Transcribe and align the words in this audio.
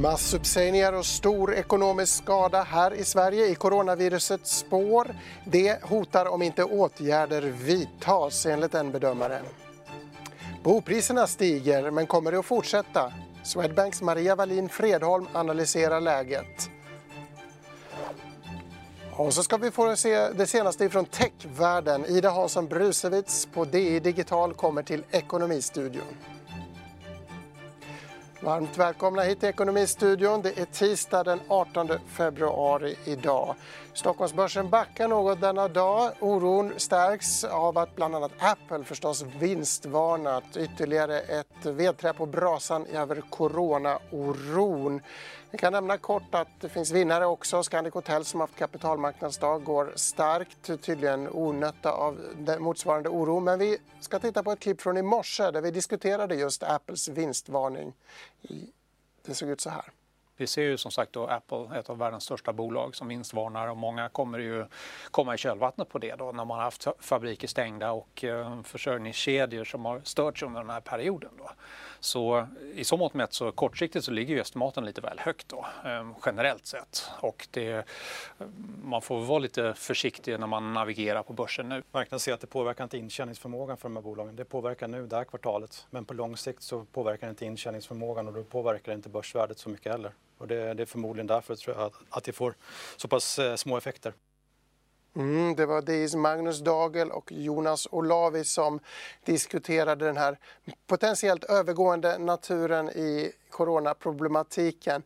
Massuppsägningar 0.00 0.92
och 0.92 1.06
stor 1.06 1.54
ekonomisk 1.54 2.22
skada 2.22 2.62
här 2.62 2.94
i 2.94 3.04
Sverige 3.04 3.46
i 3.46 3.54
coronavirusets 3.54 4.58
spår. 4.58 5.14
Det 5.44 5.82
hotar 5.82 6.26
om 6.26 6.42
inte 6.42 6.64
åtgärder 6.64 7.42
vidtas 7.42 8.46
enligt 8.46 8.74
en 8.74 8.92
bedömare. 8.92 9.42
Bopriserna 10.62 11.26
stiger, 11.26 11.90
men 11.90 12.06
kommer 12.06 12.32
det 12.32 12.38
att 12.38 12.46
fortsätta? 12.46 13.12
Swedbanks 13.42 14.02
Maria 14.02 14.36
Wallin 14.36 14.68
Fredholm 14.68 15.26
analyserar 15.32 16.00
läget. 16.00 16.70
Och 19.12 19.34
så 19.34 19.42
ska 19.42 19.56
vi 19.56 19.70
få 19.70 19.96
se 19.96 20.28
det 20.28 20.46
senaste 20.46 20.88
från 20.90 21.04
techvärlden. 21.04 22.06
Ida 22.06 22.30
Hansson 22.30 22.66
Brusewitz 22.66 23.48
på 23.52 23.64
DI 23.64 24.00
Digital 24.00 24.54
kommer 24.54 24.82
till 24.82 25.04
Ekonomistudion. 25.10 26.16
Varmt 28.42 28.78
välkomna 28.78 29.22
hit 29.22 29.40
till 29.40 29.48
Ekonomistudion. 29.48 30.42
Det 30.42 30.58
är 30.58 30.64
tisdag 30.64 31.24
den 31.24 31.40
18 31.48 31.88
februari 32.06 32.96
idag. 33.04 33.54
Stockholmsbörsen 34.00 34.70
backar 34.70 35.08
något 35.08 35.40
denna 35.40 35.68
dag. 35.68 36.12
Oron 36.20 36.72
stärks 36.76 37.44
av 37.44 37.78
att 37.78 37.96
bland 37.96 38.14
annat 38.14 38.32
Apple 38.38 38.84
förstås 38.84 39.22
vinstvarnat. 39.22 40.56
Ytterligare 40.56 41.20
ett 41.20 41.66
vedträ 41.66 42.12
på 42.12 42.26
brasan 42.26 42.86
över 42.86 43.22
coronaoron. 43.30 45.00
Vi 45.50 45.58
kan 45.58 45.72
nämna 45.72 45.98
kort 45.98 46.34
att 46.34 46.48
det 46.60 46.68
finns 46.68 46.90
vinnare 46.90 47.26
också. 47.26 47.62
Scandic 47.62 47.94
Hotel 47.94 48.24
som 48.24 48.40
haft 48.40 48.56
kapitalmarknadsdag 48.56 49.64
går 49.64 49.92
starkt, 49.96 50.82
tydligen 50.82 51.28
onötta 51.28 51.92
av 51.92 52.18
motsvarande 52.58 53.08
oro. 53.08 53.40
Men 53.40 53.58
vi 53.58 53.78
ska 54.00 54.18
titta 54.18 54.42
på 54.42 54.52
ett 54.52 54.60
klipp 54.60 54.80
från 54.80 54.96
i 54.96 55.02
morse 55.02 55.50
där 55.50 55.60
vi 55.60 55.70
diskuterade 55.70 56.34
just 56.34 56.62
Apples 56.62 57.08
vinstvarning. 57.08 57.92
Det 59.26 59.34
såg 59.34 59.48
ut 59.48 59.60
så 59.60 59.70
här. 59.70 59.92
Vi 60.40 60.46
ser 60.46 60.62
ju 60.62 60.76
som 60.78 60.90
sagt 60.90 61.12
då 61.12 61.26
Apple, 61.26 61.78
ett 61.78 61.90
av 61.90 61.98
världens 61.98 62.24
största 62.24 62.52
bolag, 62.52 62.96
som 62.96 63.08
vinstvarnar 63.08 63.68
och 63.68 63.76
många 63.76 64.08
kommer 64.08 64.38
ju 64.38 64.66
komma 65.10 65.34
i 65.34 65.38
kölvattnet 65.38 65.88
på 65.88 65.98
det 65.98 66.14
då 66.14 66.24
när 66.24 66.44
man 66.44 66.56
har 66.56 66.64
haft 66.64 66.86
fabriker 66.98 67.48
stängda 67.48 67.92
och 67.92 68.24
eh, 68.24 68.62
försörjningskedjor 68.62 69.64
som 69.64 69.84
har 69.84 70.00
störts 70.04 70.42
under 70.42 70.60
den 70.60 70.70
här 70.70 70.80
perioden. 70.80 71.30
Då. 71.38 71.50
Så 72.00 72.46
i 72.74 72.84
så 72.84 72.96
mått 72.96 73.14
mätt 73.14 73.32
så 73.32 73.52
kortsiktigt 73.52 74.04
så 74.04 74.10
ligger 74.10 74.34
ju 74.34 74.40
estimaten 74.40 74.84
lite 74.84 75.00
väl 75.00 75.18
högt 75.18 75.48
då, 75.48 75.66
ehm, 75.84 76.14
generellt 76.26 76.66
sett. 76.66 77.10
Och 77.20 77.48
det, 77.50 77.86
man 78.82 79.02
får 79.02 79.20
vara 79.20 79.38
lite 79.38 79.74
försiktig 79.74 80.40
när 80.40 80.46
man 80.46 80.72
navigerar 80.72 81.22
på 81.22 81.32
börsen 81.32 81.68
nu. 81.68 81.82
Marknaden 81.92 82.20
ser 82.20 82.32
att 82.32 82.40
det 82.40 82.46
påverkar 82.46 82.84
inte 82.84 82.98
intjäningsförmågan 82.98 83.76
för 83.76 83.88
de 83.88 83.96
här 83.96 84.02
bolagen. 84.02 84.36
Det 84.36 84.44
påverkar 84.44 84.88
nu 84.88 85.06
det 85.06 85.16
här 85.16 85.24
kvartalet, 85.24 85.86
men 85.90 86.04
på 86.04 86.14
lång 86.14 86.36
sikt 86.36 86.62
så 86.62 86.84
påverkar 86.84 87.26
det 87.26 87.30
inte 87.30 87.46
intjäningsförmågan 87.46 88.28
och 88.28 88.34
då 88.34 88.44
påverkar 88.44 88.92
det 88.92 88.96
inte 88.96 89.08
börsvärdet 89.08 89.58
så 89.58 89.68
mycket 89.68 89.92
heller. 89.92 90.12
Och 90.38 90.48
det, 90.48 90.74
det 90.74 90.82
är 90.82 90.86
förmodligen 90.86 91.26
därför 91.26 91.54
tror 91.54 91.76
jag, 91.76 91.92
att 92.10 92.24
det 92.24 92.32
får 92.32 92.54
så 92.96 93.08
pass 93.08 93.38
eh, 93.38 93.56
små 93.56 93.76
effekter. 93.76 94.12
Mm, 95.16 95.56
det 95.56 95.66
var 95.66 95.82
DIs 95.82 96.14
Magnus 96.14 96.60
Dagel 96.60 97.10
och 97.10 97.32
Jonas 97.32 97.88
Olavi 97.90 98.44
som 98.44 98.80
diskuterade 99.24 100.04
den 100.04 100.16
här 100.16 100.38
potentiellt 100.86 101.44
övergående 101.44 102.18
naturen 102.18 102.88
i 102.90 103.32
coronaproblematiken. 103.50 105.02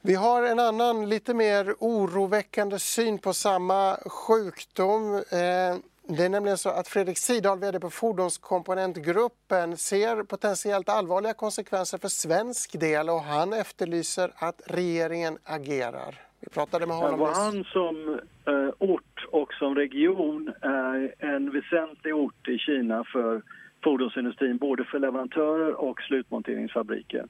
Vi 0.00 0.14
har 0.14 0.42
en 0.42 0.58
annan, 0.58 1.08
lite 1.08 1.34
mer 1.34 1.74
oroväckande 1.78 2.78
syn 2.78 3.18
på 3.18 3.34
samma 3.34 3.96
sjukdom. 4.06 5.14
Eh, 5.14 5.76
det 6.02 6.24
är 6.24 6.28
nämligen 6.28 6.58
så 6.58 6.68
att 6.68 6.88
Fredrik 6.88 7.18
Sidahl, 7.18 7.58
vd 7.58 7.80
på 7.80 7.90
Fordonskomponentgruppen, 7.90 9.76
ser 9.76 10.22
potentiellt 10.22 10.88
allvarliga 10.88 11.34
konsekvenser 11.34 11.98
för 11.98 12.08
svensk 12.08 12.80
del 12.80 13.10
och 13.10 13.22
han 13.22 13.52
efterlyser 13.52 14.32
att 14.36 14.62
regeringen 14.66 15.38
agerar. 15.44 16.29
Vi 16.40 16.48
pratade 16.50 16.86
med 16.86 16.96
honom. 16.96 17.20
Wuhan 17.20 17.64
som 17.64 18.20
eh, 18.46 18.74
ort 18.78 19.26
och 19.30 19.54
som 19.54 19.74
region 19.74 20.52
är 20.60 21.14
en 21.18 21.50
väsentlig 21.50 22.14
ort 22.14 22.48
i 22.48 22.58
Kina 22.58 23.04
för 23.04 23.42
fordonsindustrin, 23.84 24.56
både 24.56 24.84
för 24.84 24.98
leverantörer 24.98 25.74
och 25.74 26.00
slutmonteringsfabriker. 26.00 27.24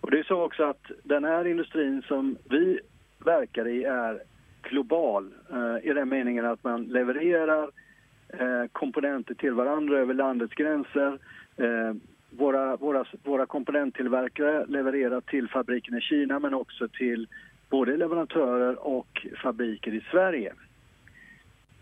Och 0.00 0.10
det 0.10 0.18
är 0.18 0.22
så 0.22 0.42
också 0.42 0.64
att 0.64 0.90
den 1.02 1.24
här 1.24 1.46
industrin 1.46 2.02
som 2.08 2.36
vi 2.50 2.80
verkar 3.24 3.68
i 3.68 3.84
är 3.84 4.22
global 4.62 5.34
eh, 5.52 5.90
i 5.90 5.92
den 5.92 6.08
meningen 6.08 6.46
att 6.46 6.64
man 6.64 6.84
levererar 6.84 7.70
eh, 8.28 8.64
komponenter 8.72 9.34
till 9.34 9.52
varandra 9.52 9.98
över 9.98 10.14
landets 10.14 10.54
gränser. 10.54 11.18
Eh, 11.56 11.94
våra, 12.30 12.76
våra, 12.76 13.04
våra 13.24 13.46
komponenttillverkare 13.46 14.66
levererar 14.66 15.20
till 15.20 15.48
fabriken 15.48 15.98
i 15.98 16.00
Kina 16.00 16.38
men 16.38 16.54
också 16.54 16.88
till 16.88 17.28
både 17.70 17.96
leverantörer 17.96 18.86
och 18.86 19.26
fabriker 19.42 19.94
i 19.94 20.00
Sverige. 20.10 20.52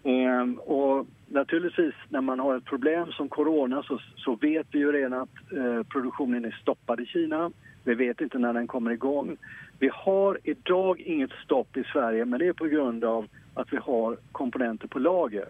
Ehm, 0.03 0.59
och 0.59 1.07
naturligtvis 1.29 1.95
när 2.09 2.21
man 2.21 2.41
har 2.41 2.57
ett 2.57 2.65
problem 2.65 3.13
som 3.13 3.29
corona 3.29 3.83
så, 3.83 4.01
så 4.17 4.35
vet 4.35 4.67
vi 4.71 4.79
ju 4.79 4.93
redan 4.93 5.21
att 5.21 5.53
eh, 5.53 5.83
produktionen 5.83 6.45
är 6.45 6.59
stoppad 6.63 7.01
i 7.01 7.07
Kina. 7.07 7.51
Vi 7.85 7.95
vet 7.95 8.21
inte 8.21 8.39
när 8.39 8.53
den 8.53 8.67
kommer 8.67 8.91
igång. 8.91 9.37
Vi 9.79 9.91
har 9.93 10.39
idag 10.43 11.01
inget 11.01 11.33
stopp 11.45 11.77
i 11.77 11.85
Sverige 11.93 12.25
men 12.25 12.39
det 12.39 12.47
är 12.47 12.53
på 12.53 12.67
grund 12.67 13.05
av 13.05 13.27
att 13.55 13.73
vi 13.73 13.77
har 13.77 14.17
komponenter 14.33 14.89
på 14.89 14.99
lager. 14.99 15.49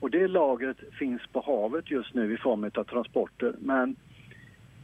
Och 0.00 0.10
det 0.10 0.28
lagret 0.28 0.76
finns 0.98 1.22
på 1.32 1.40
havet 1.40 1.90
just 1.90 2.14
nu 2.14 2.34
i 2.34 2.36
form 2.36 2.70
av 2.74 2.84
transporter. 2.84 3.54
Men 3.58 3.96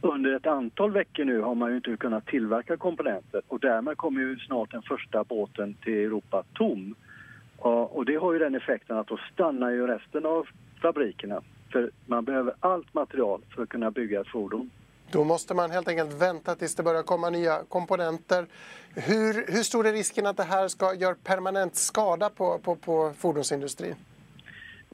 under 0.03 0.35
ett 0.35 0.47
antal 0.47 0.91
veckor 0.91 1.25
nu 1.25 1.41
har 1.41 1.55
man 1.55 1.69
ju 1.69 1.75
inte 1.75 1.97
kunnat 1.97 2.25
tillverka 2.25 2.77
komponenter 2.77 3.41
och 3.47 3.59
därmed 3.59 3.97
kommer 3.97 4.21
ju 4.21 4.39
snart 4.39 4.71
den 4.71 4.81
första 4.81 5.23
båten 5.23 5.73
till 5.83 5.93
Europa 5.93 6.43
tom. 6.53 6.95
Och 7.57 8.05
det 8.05 8.15
har 8.15 8.33
ju 8.33 8.39
den 8.39 8.55
effekten 8.55 8.97
att 8.97 9.07
då 9.07 9.19
stannar 9.33 9.69
ju 9.69 9.87
resten 9.87 10.25
av 10.25 10.47
fabrikerna. 10.81 11.41
För 11.71 11.91
man 12.05 12.25
behöver 12.25 12.53
allt 12.59 12.93
material 12.93 13.41
för 13.55 13.63
att 13.63 13.69
kunna 13.69 13.91
bygga 13.91 14.21
ett 14.21 14.27
fordon. 14.27 14.69
Då 15.11 15.23
måste 15.23 15.53
man 15.53 15.71
helt 15.71 15.87
enkelt 15.87 16.21
vänta 16.21 16.55
tills 16.55 16.75
det 16.75 16.83
börjar 16.83 17.03
komma 17.03 17.29
nya 17.29 17.63
komponenter. 17.69 18.45
Hur, 18.95 19.53
hur 19.53 19.63
stor 19.63 19.87
är 19.87 19.93
risken 19.93 20.25
att 20.25 20.37
det 20.37 20.43
här 20.43 20.67
ska 20.67 20.93
göra 20.93 21.15
permanent 21.23 21.75
skada 21.75 22.29
på, 22.29 22.59
på, 22.59 22.75
på 22.75 23.13
fordonsindustrin? 23.17 23.95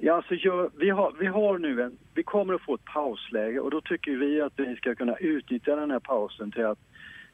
Ja, 0.02 0.14
alltså, 0.14 0.70
vi, 0.78 0.90
har, 0.90 1.14
vi 1.20 1.26
har 1.28 1.58
nu 1.58 1.82
en, 1.82 1.98
vi 2.14 2.24
kommer 2.24 2.54
att 2.54 2.62
få 2.62 2.76
ett 2.76 2.86
pausläge 2.86 3.60
och 3.60 3.72
då 3.72 3.82
tycker 3.82 4.12
vi 4.12 4.42
att 4.42 4.54
vi 4.56 4.76
ska 4.76 4.96
kunna 4.96 5.16
utnyttja 5.16 5.76
den 5.76 5.92
här 5.92 6.00
pausen 6.00 6.52
till 6.52 6.66
att 6.66 6.80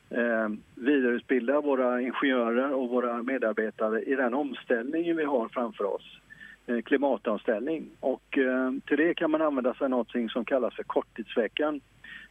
eh, 0.10 0.50
vidareutbilda 0.76 1.62
våra 1.62 2.02
ingenjörer 2.02 2.74
och 2.74 2.90
våra 2.90 3.24
medarbetare 3.24 4.02
i 4.02 4.16
den 4.16 4.34
omställningen 4.34 5.18
vi 5.18 5.24
har 5.24 5.48
framför 5.48 5.84
oss. 5.84 6.20
Eh, 6.68 6.82
klimatomställning. 6.82 7.90
Och 8.00 8.38
eh, 8.38 8.72
till 8.88 8.98
det 8.98 9.14
kan 9.14 9.32
man 9.32 9.42
använda 9.42 9.74
sig 9.74 9.86
av 9.86 9.90
något 9.90 10.32
som 10.32 10.46
kallas 10.46 10.76
för 10.76 10.84
korttidsveckan. 10.84 11.82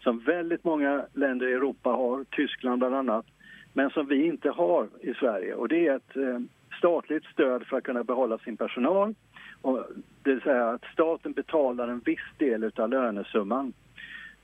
Som 0.01 0.19
väldigt 0.19 0.65
många 0.65 1.07
länder 1.13 1.49
i 1.49 1.53
Europa 1.53 1.91
har, 1.91 2.25
Tyskland 2.31 2.79
bland 2.79 2.95
annat, 2.95 3.27
men 3.73 3.91
som 3.91 4.07
vi 4.07 4.27
inte 4.27 4.51
har 4.51 4.89
i 5.01 5.15
Sverige. 5.15 5.55
Och 5.55 5.69
det 5.69 5.87
är 5.87 5.97
ett 5.97 6.17
eh, 6.17 6.41
statligt 6.79 7.25
stöd 7.25 7.67
för 7.67 7.77
att 7.77 7.85
kunna 7.85 8.05
behålla 8.05 8.39
sin 8.39 8.57
personal 8.57 9.15
och 9.65 9.87
det 10.23 10.31
vill 10.31 10.41
säga 10.41 10.69
att 10.69 10.85
staten 10.93 11.33
betalar 11.33 11.89
en 11.89 11.99
viss 11.99 12.29
del 12.39 12.71
av 12.77 12.89
lönesumman. 12.89 13.73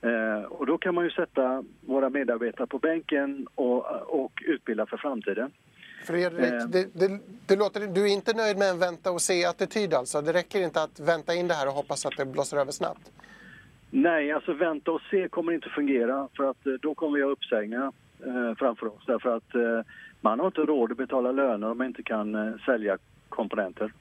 Eh, 0.01 0.43
och 0.43 0.67
då 0.67 0.79
kan 0.79 0.95
man 0.95 1.05
ju 1.05 1.11
sätta 1.11 1.65
våra 1.81 2.11
medarbetare 2.11 2.67
på 2.67 2.79
bänken 2.79 3.47
och, 3.55 3.87
och 4.23 4.43
utbilda 4.47 4.87
för 4.87 4.97
framtiden. 4.97 5.51
Fredrik, 6.07 6.53
eh. 6.53 6.67
det, 6.69 6.89
det, 6.95 7.21
det, 7.47 7.57
låter, 7.57 7.81
du 7.81 8.03
är 8.03 8.13
inte 8.13 8.37
nöjd 8.37 8.59
med 8.59 8.71
en 8.71 8.79
vänta 8.79 9.11
och 9.11 9.21
se-attityd 9.21 9.95
alltså? 9.95 10.21
Det 10.23 10.33
räcker 10.33 10.61
inte 10.61 10.83
att 10.83 11.01
vänta 11.01 11.35
in 11.35 11.49
det 11.49 11.55
här 11.55 11.67
och 11.67 11.73
hoppas 11.73 12.07
att 12.07 12.17
det 12.17 12.27
blåser 12.27 12.57
över 12.57 12.73
snabbt? 12.73 13.13
Nej, 13.91 14.33
alltså 14.33 14.53
vänta 14.53 14.93
och 14.93 15.03
se 15.11 15.29
kommer 15.29 15.53
inte 15.53 15.69
fungera 15.69 16.29
för 16.37 16.51
att 16.51 16.67
eh, 16.67 16.73
då 16.73 16.95
kommer 16.95 17.17
vi 17.17 17.25
ha 17.25 17.31
uppsägningar 17.31 17.93
eh, 18.27 18.55
framför 18.59 18.87
oss. 18.87 19.03
Därför 19.07 19.37
att 19.37 19.55
eh, 19.55 19.81
man 20.21 20.41
har 20.41 20.47
inte 20.47 20.61
råd 20.61 20.91
att 20.91 20.99
betala 20.99 21.33
löner 21.33 21.71
om 21.71 21.79
man 21.79 21.87
inte 21.87 22.03
kan 22.03 22.35
eh, 22.35 22.55
sälja 22.67 22.99
komponenter. 23.29 23.93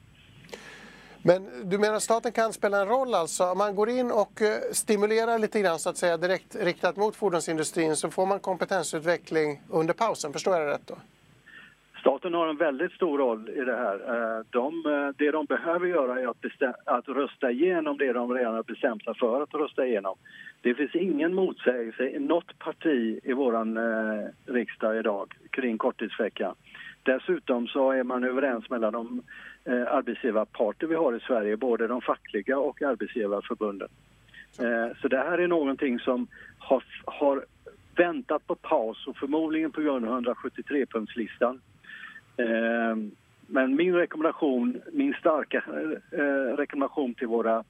Men 1.23 1.69
du 1.69 1.77
menar 1.77 1.95
att 1.95 2.03
staten 2.03 2.31
kan 2.31 2.53
spela 2.53 2.81
en 2.81 2.87
roll 2.87 3.13
alltså? 3.13 3.43
Om 3.43 3.57
man 3.57 3.75
går 3.75 3.89
in 3.89 4.11
och 4.11 4.41
eh, 4.41 4.71
stimulerar 4.71 5.39
lite 5.39 5.61
grann 5.61 5.79
så 5.79 5.89
att 5.89 5.97
säga 5.97 6.17
direkt 6.17 6.55
riktat 6.55 6.95
mot 6.97 7.15
fordonsindustrin 7.15 7.95
så 7.95 8.09
får 8.09 8.25
man 8.25 8.39
kompetensutveckling 8.39 9.61
under 9.69 9.93
pausen, 9.93 10.33
förstår 10.33 10.55
jag 10.55 10.67
det 10.67 10.73
rätt 10.73 10.87
då? 10.87 10.95
Staten 11.99 12.33
har 12.33 12.47
en 12.47 12.57
väldigt 12.57 12.91
stor 12.91 13.17
roll 13.17 13.49
i 13.49 13.59
det 13.59 13.75
här. 13.75 13.95
Eh, 13.95 14.45
de, 14.49 14.85
eh, 14.85 15.09
det 15.17 15.31
de 15.31 15.45
behöver 15.45 15.87
göra 15.87 16.21
är 16.21 16.27
att, 16.27 16.41
bestäm, 16.41 16.73
att 16.85 17.07
rösta 17.07 17.51
igenom 17.51 17.97
det 17.97 18.13
de 18.13 18.33
redan 18.33 18.53
har 18.53 18.63
bestämt 18.63 19.03
sig 19.03 19.13
för 19.15 19.41
att 19.41 19.53
rösta 19.53 19.85
igenom. 19.85 20.15
Det 20.61 20.73
finns 20.73 20.95
ingen 20.95 21.33
motsägelse 21.33 22.09
i 22.09 22.19
något 22.19 22.59
parti 22.59 23.19
i 23.23 23.33
vår 23.33 23.55
eh, 23.55 24.27
riksdag 24.45 24.97
idag 24.97 25.33
kring 25.49 25.77
korttidsvecka. 25.77 26.55
Dessutom 27.03 27.67
så 27.67 27.91
är 27.91 28.03
man 28.03 28.23
överens 28.23 28.69
mellan 28.69 28.93
de 28.93 29.21
eh, 29.65 29.93
arbetsgivarparter 29.93 30.87
vi 30.87 30.95
har 30.95 31.15
i 31.15 31.19
Sverige, 31.19 31.57
både 31.57 31.87
de 31.87 32.01
fackliga 32.01 32.57
och 32.59 32.81
arbetsgivarförbunden. 32.81 33.89
Eh, 34.59 34.97
så 35.01 35.07
det 35.07 35.17
här 35.17 35.37
är 35.37 35.47
någonting 35.47 35.99
som 35.99 36.27
har, 36.57 36.83
har 37.05 37.45
väntat 37.95 38.47
på 38.47 38.55
paus 38.55 39.07
och 39.07 39.17
förmodligen 39.17 39.71
på 39.71 39.81
grund 39.81 40.07
av 40.07 40.21
173-punktslistan. 40.21 41.59
Eh, 42.37 42.95
men 43.47 43.75
min 43.75 43.95
rekommendation, 43.95 44.81
min 44.91 45.13
starka 45.13 45.63
eh, 46.11 46.55
rekommendation 46.57 47.13
till 47.13 47.27
våra 47.27 47.63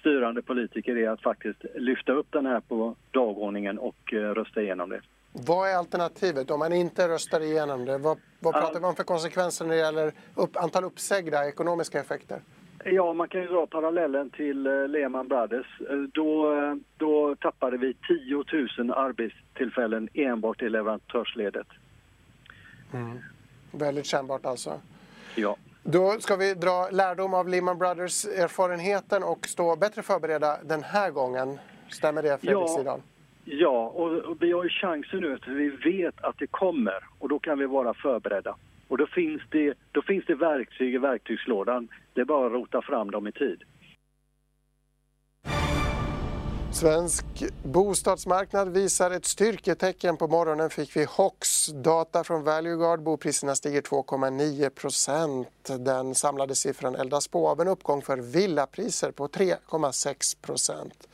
styrande 0.00 0.42
politiker 0.42 0.96
är 0.96 1.08
att 1.08 1.22
faktiskt 1.22 1.64
lyfta 1.74 2.12
upp 2.12 2.26
den 2.30 2.46
här 2.46 2.60
på 2.60 2.96
dagordningen 3.10 3.78
och 3.78 4.12
eh, 4.12 4.34
rösta 4.34 4.62
igenom 4.62 4.90
det. 4.90 5.00
Vad 5.32 5.70
är 5.70 5.74
alternativet 5.74 6.50
om 6.50 6.58
man 6.58 6.72
inte 6.72 7.08
röstar 7.08 7.40
igenom 7.40 7.84
det? 7.84 7.98
Vad, 7.98 8.18
vad 8.40 8.54
pratar 8.54 8.80
vi 8.80 8.86
om 8.86 8.96
för 8.96 9.04
konsekvenser 9.04 9.64
när 9.64 9.74
det 9.74 9.80
gäller 9.80 10.12
upp, 10.34 10.56
antal 10.56 10.84
uppsägda 10.84 11.48
ekonomiska 11.48 12.00
effekter? 12.00 12.40
Ja, 12.84 13.12
man 13.12 13.28
kan 13.28 13.40
ju 13.40 13.46
dra 13.46 13.66
parallellen 13.66 14.30
till 14.30 14.66
eh, 14.66 14.88
Lehman 14.88 15.28
Brothers. 15.28 15.80
Eh, 15.90 15.96
då, 15.96 16.54
eh, 16.54 16.74
då 16.96 17.36
tappade 17.36 17.76
vi 17.76 17.94
10 17.94 18.44
000 18.78 18.90
arbetstillfällen 18.90 20.08
enbart 20.14 20.62
i 20.62 20.68
leverantörsledet. 20.68 21.66
Mm. 22.92 23.18
Väldigt 23.72 24.06
kännbart 24.06 24.46
alltså. 24.46 24.80
Ja. 25.34 25.56
Då 25.82 26.20
ska 26.20 26.36
vi 26.36 26.54
dra 26.54 26.90
lärdom 26.90 27.34
av 27.34 27.48
Lehman 27.48 27.78
Brothers-erfarenheten 27.78 29.22
och 29.22 29.46
stå 29.46 29.76
bättre 29.76 30.02
förberedda 30.02 30.58
den 30.64 30.82
här 30.82 31.10
gången. 31.10 31.58
Stämmer 31.88 32.22
det, 32.22 32.38
Fredrik 32.38 32.68
ja. 32.68 32.76
Sidan? 32.76 33.02
Ja, 33.44 33.92
och, 33.94 34.18
och 34.18 34.42
vi 34.42 34.52
har 34.52 34.64
ju 34.64 34.70
chansen 34.70 35.20
nu 35.20 35.34
eftersom 35.34 35.54
vi 35.54 35.68
vet 35.68 36.24
att 36.24 36.38
det 36.38 36.46
kommer 36.46 37.04
och 37.18 37.28
då 37.28 37.38
kan 37.38 37.58
vi 37.58 37.66
vara 37.66 37.94
förberedda. 37.94 38.56
Och 38.88 38.98
då 38.98 39.06
finns 39.06 39.42
det, 39.50 39.74
då 39.92 40.02
finns 40.02 40.24
det 40.26 40.34
verktyg 40.34 40.94
i 40.94 40.98
verktygslådan. 40.98 41.88
Det 42.14 42.20
är 42.20 42.24
bara 42.24 42.46
att 42.46 42.52
rota 42.52 42.82
fram 42.82 43.10
dem 43.10 43.26
i 43.26 43.32
tid. 43.32 43.62
Svensk 46.72 47.24
bostadsmarknad 47.62 48.72
visar 48.72 49.10
ett 49.10 49.24
styrketecken. 49.24 50.16
På 50.16 50.28
morgonen 50.28 50.70
fick 50.70 50.96
vi 50.96 51.04
HOX-data 51.04 52.24
från 52.24 52.44
Valueguard. 52.44 53.02
Bopriserna 53.02 53.54
stiger 53.54 53.82
2,9 53.82 54.70
procent. 54.70 55.70
Den 55.78 56.14
samlade 56.14 56.54
siffran 56.54 56.94
eldas 56.94 57.28
på 57.28 57.48
av 57.48 57.60
en 57.60 57.68
uppgång 57.68 58.02
för 58.02 58.16
villapriser 58.16 59.10
på 59.10 59.28
3,6 59.28 60.42
procent. 60.42 61.08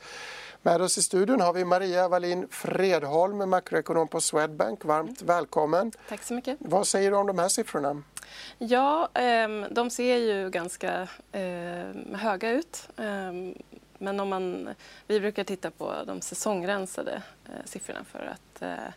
Med 0.67 0.81
oss 0.81 0.97
i 0.97 1.01
studion 1.01 1.41
har 1.41 1.53
vi 1.53 1.65
Maria 1.65 2.07
Wallin 2.07 2.47
Fredholm, 2.51 3.49
makroekonom 3.49 4.07
på 4.07 4.21
Swedbank. 4.21 4.85
Varmt 4.85 5.21
välkommen. 5.21 5.91
Tack 6.09 6.23
så 6.23 6.33
mycket. 6.33 6.57
Vad 6.59 6.87
säger 6.87 7.11
du 7.11 7.17
om 7.17 7.27
de 7.27 7.39
här 7.39 7.47
siffrorna? 7.47 8.03
Ja, 8.57 9.09
ehm, 9.13 9.65
de 9.71 9.89
ser 9.89 10.17
ju 10.17 10.49
ganska 10.49 11.07
ehm, 11.31 12.15
höga 12.15 12.49
ut. 12.49 12.89
Ehm, 12.97 13.53
men 13.97 14.19
om 14.19 14.29
man, 14.29 14.69
vi 15.07 15.19
brukar 15.19 15.43
titta 15.43 15.71
på 15.71 15.93
de 16.07 16.21
säsongrensade 16.21 17.21
eh, 17.45 17.65
siffrorna 17.65 18.05
för 18.11 18.19
att 18.33 18.61
eh, 18.61 18.93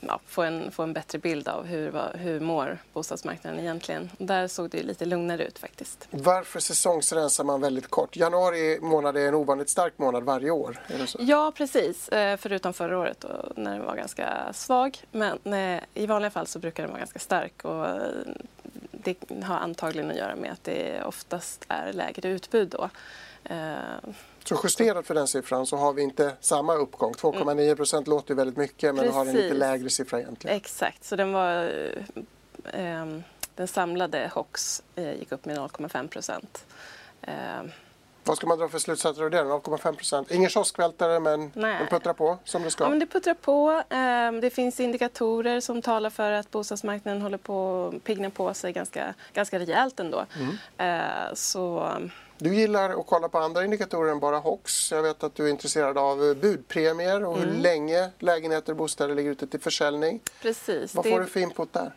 ja, 0.00 0.20
få, 0.26 0.42
en, 0.42 0.70
få 0.70 0.82
en 0.82 0.92
bättre 0.92 1.18
bild 1.18 1.48
av 1.48 1.66
hur, 1.66 1.92
hur 2.14 2.40
mår 2.40 2.78
bostadsmarknaden 2.92 3.60
egentligen. 3.60 4.10
Där 4.18 4.48
såg 4.48 4.70
det 4.70 4.82
lite 4.82 5.04
lugnare 5.04 5.44
ut 5.44 5.58
faktiskt. 5.58 6.08
Varför 6.10 6.60
säsongsrensar 6.60 7.44
man 7.44 7.60
väldigt 7.60 7.88
kort? 7.90 8.16
Januari 8.16 8.78
månad 8.80 9.16
är 9.16 9.28
en 9.28 9.34
ovanligt 9.34 9.70
stark 9.70 9.98
månad 9.98 10.24
varje 10.24 10.50
år. 10.50 10.80
Ja, 11.18 11.52
precis. 11.56 12.08
Eh, 12.08 12.36
förutom 12.36 12.72
förra 12.72 12.98
året 12.98 13.20
då, 13.20 13.52
när 13.56 13.72
den 13.72 13.84
var 13.84 13.96
ganska 13.96 14.52
svag. 14.52 14.98
Men 15.12 15.38
i 15.94 16.06
vanliga 16.06 16.30
fall 16.30 16.46
så 16.46 16.58
brukar 16.58 16.82
den 16.82 16.90
vara 16.90 16.98
ganska 17.00 17.18
stark. 17.18 17.64
Och 17.64 17.86
det 18.90 19.16
har 19.42 19.56
antagligen 19.56 20.10
att 20.10 20.16
göra 20.16 20.36
med 20.36 20.52
att 20.52 20.64
det 20.64 21.02
oftast 21.02 21.64
är 21.68 21.92
lägre 21.92 22.28
utbud 22.28 22.68
då. 22.68 22.90
Eh, 24.50 24.56
så 24.56 24.60
justerat 24.64 25.06
för 25.06 25.14
den 25.14 25.26
siffran 25.26 25.66
så 25.66 25.76
har 25.76 25.92
vi 25.92 26.02
inte 26.02 26.32
samma 26.40 26.74
uppgång. 26.74 27.12
2,9 27.12 27.76
procent 27.76 28.06
mm. 28.06 28.16
låter 28.16 28.34
väldigt 28.34 28.56
mycket 28.56 28.94
men 28.94 29.04
Precis. 29.04 29.14
har 29.14 29.26
en 29.26 29.32
lite 29.32 29.54
lägre 29.54 29.90
siffra 29.90 30.20
egentligen. 30.20 30.56
Exakt, 30.56 31.04
så 31.04 31.16
den 31.16 31.32
var 31.32 31.64
eh, 32.72 33.06
den 33.54 33.68
samlade 33.68 34.30
HOX 34.34 34.82
eh, 34.96 35.12
gick 35.12 35.32
upp 35.32 35.44
med 35.44 35.58
0,5 35.58 36.08
procent. 36.08 36.64
Eh, 37.22 37.32
vad 38.24 38.36
ska 38.36 38.46
man 38.46 38.58
dra 38.58 38.68
för 38.68 38.78
slutsatser 38.78 39.22
av 39.22 39.30
det? 39.30 39.42
0,5 39.42 39.96
procent. 39.96 40.30
Ingen 40.30 40.50
kioskvältare 40.50 41.20
men 41.20 41.50
Nej. 41.54 41.78
den 41.78 41.86
puttrar 41.86 42.12
på 42.12 42.38
som 42.44 42.62
det 42.62 42.70
ska. 42.70 42.84
Ja, 42.84 42.90
men 42.90 42.98
det 42.98 43.06
puttrar 43.06 43.34
på. 43.34 43.82
Ehm, 43.88 44.40
det 44.40 44.50
finns 44.50 44.80
indikatorer 44.80 45.60
som 45.60 45.82
talar 45.82 46.10
för 46.10 46.32
att 46.32 46.50
bostadsmarknaden 46.50 47.22
håller 47.22 47.38
på 47.38 47.86
att 47.94 48.04
piggna 48.04 48.30
på 48.30 48.54
sig 48.54 48.72
ganska, 48.72 49.14
ganska 49.32 49.58
rejält 49.58 50.00
ändå. 50.00 50.26
Mm. 50.38 50.56
Ehm, 50.78 51.36
så... 51.36 51.92
Du 52.42 52.54
gillar 52.54 53.00
att 53.00 53.06
kolla 53.06 53.28
på 53.28 53.38
andra 53.38 53.64
indikatorer 53.64 54.12
än 54.12 54.20
bara 54.20 54.38
HOX. 54.38 54.92
Jag 54.92 55.02
vet 55.02 55.22
att 55.22 55.34
du 55.34 55.46
är 55.46 55.50
intresserad 55.50 55.98
av 55.98 56.18
budpremier 56.40 57.24
och 57.24 57.36
mm. 57.36 57.48
hur 57.48 57.60
länge 57.60 58.10
lägenheter 58.18 58.72
och 58.72 58.76
bostäder 58.76 59.14
ligger 59.14 59.30
ute 59.30 59.46
till 59.46 59.60
försäljning. 59.60 60.20
Precis. 60.40 60.94
Vad 60.94 61.04
får 61.04 61.18
det... 61.18 61.24
du 61.24 61.30
för 61.30 61.40
input 61.40 61.72
där? 61.72 61.92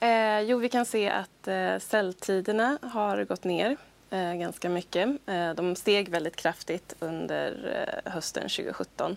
Eh, 0.00 0.40
jo, 0.40 0.58
vi 0.58 0.68
kan 0.68 0.86
se 0.86 1.10
att 1.10 1.48
eh, 1.48 1.78
säljtiderna 1.78 2.78
har 2.82 3.24
gått 3.24 3.44
ner 3.44 3.76
eh, 4.10 4.34
ganska 4.34 4.68
mycket. 4.68 5.08
Eh, 5.26 5.50
de 5.54 5.76
steg 5.76 6.08
väldigt 6.08 6.36
kraftigt 6.36 6.94
under 6.98 7.76
eh, 8.04 8.12
hösten 8.12 8.42
2017. 8.42 9.16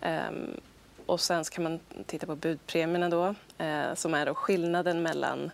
Ehm, 0.00 0.60
och 1.06 1.20
sen 1.20 1.44
kan 1.44 1.64
man 1.64 1.80
titta 2.06 2.26
på 2.26 2.36
budpremierna 2.36 3.08
då, 3.08 3.34
eh, 3.64 3.94
som 3.94 4.14
är 4.14 4.26
då 4.26 4.34
skillnaden 4.34 5.02
mellan 5.02 5.50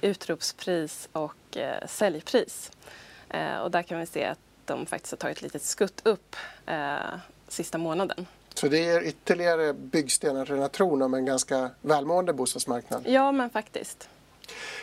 utropspris 0.00 1.08
och 1.12 1.58
säljpris. 1.86 2.70
Eh, 3.28 3.58
och 3.58 3.70
där 3.70 3.82
kan 3.82 4.00
vi 4.00 4.06
se 4.06 4.24
att 4.24 4.38
de 4.64 4.86
faktiskt 4.86 5.12
har 5.12 5.16
tagit 5.16 5.36
ett 5.36 5.42
litet 5.42 5.62
skutt 5.62 6.06
upp 6.06 6.36
sista 7.48 7.78
månaden. 7.78 8.26
Så 8.54 8.68
det 8.68 8.78
ger 8.78 9.00
ytterligare 9.00 9.72
byggstenar 9.72 10.44
till 10.44 10.54
den 10.54 10.62
här 10.62 10.68
tron 10.68 11.02
om 11.02 11.14
en 11.14 11.24
ganska 11.24 11.70
välmående 11.80 12.32
bostadsmarknad? 12.32 13.02
Ja, 13.06 13.32
men 13.32 13.50
faktiskt. 13.50 14.08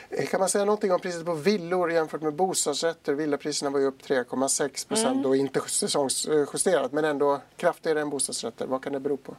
Eh, 0.10 0.26
kan 0.26 0.40
man 0.40 0.50
säga 0.50 0.66
någonting 0.66 0.92
om 0.92 1.00
priset 1.00 1.26
på 1.26 1.34
villor 1.34 1.92
jämfört 1.92 2.22
med 2.22 2.34
bostadsrätter? 2.34 3.14
Villapriserna 3.14 3.72
var 3.72 3.80
ju 3.80 3.86
upp 3.86 4.02
3,6 4.02 4.88
procent 4.88 5.16
mm. 5.16 5.26
och 5.26 5.36
inte 5.36 5.60
säsongsjusterat 5.60 6.92
men 6.92 7.06
ändå 7.06 7.42
kraftigare 7.58 8.02
än 8.02 8.10
bostadsrätter. 8.10 8.66
Vad 8.66 8.84
kan 8.84 8.94
det 8.94 9.00
bero 9.00 9.18
på? 9.18 9.36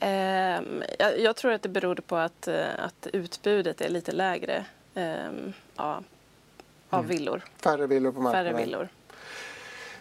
Um, 0.00 0.82
jag, 0.98 1.20
jag, 1.20 1.36
tror 1.36 1.52
att 1.52 1.62
det 1.62 1.68
beror 1.68 1.94
på 1.94 2.16
att, 2.16 2.48
uh, 2.48 2.54
att 2.78 3.06
utbudet 3.12 3.80
är 3.80 3.88
lite 3.88 4.12
lägre 4.12 4.64
um, 4.94 5.52
ja, 5.76 6.02
av 6.94 7.04
mm. 7.04 7.16
villor. 7.16 7.44
Färre 7.62 7.86
villor 7.86 8.12
på 8.12 8.20
marknaden. 8.20 8.52
Färre 8.52 8.64
villor. 8.64 8.88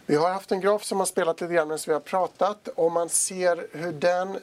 Vi 0.06 0.16
har 0.16 0.30
haft 0.30 0.52
en 0.52 0.62
graf 0.62 0.84
som 0.84 1.00
har 1.00 1.06
spelat 1.06 1.42
lite 1.42 1.54
grann 1.54 1.68
medan 1.68 1.80
vi 1.88 1.94
har 1.94 2.00
pratat. 2.00 2.70
Om 2.76 2.94
man 2.94 3.10
ser 3.10 3.68
hur 3.78 3.92
den 3.92 4.40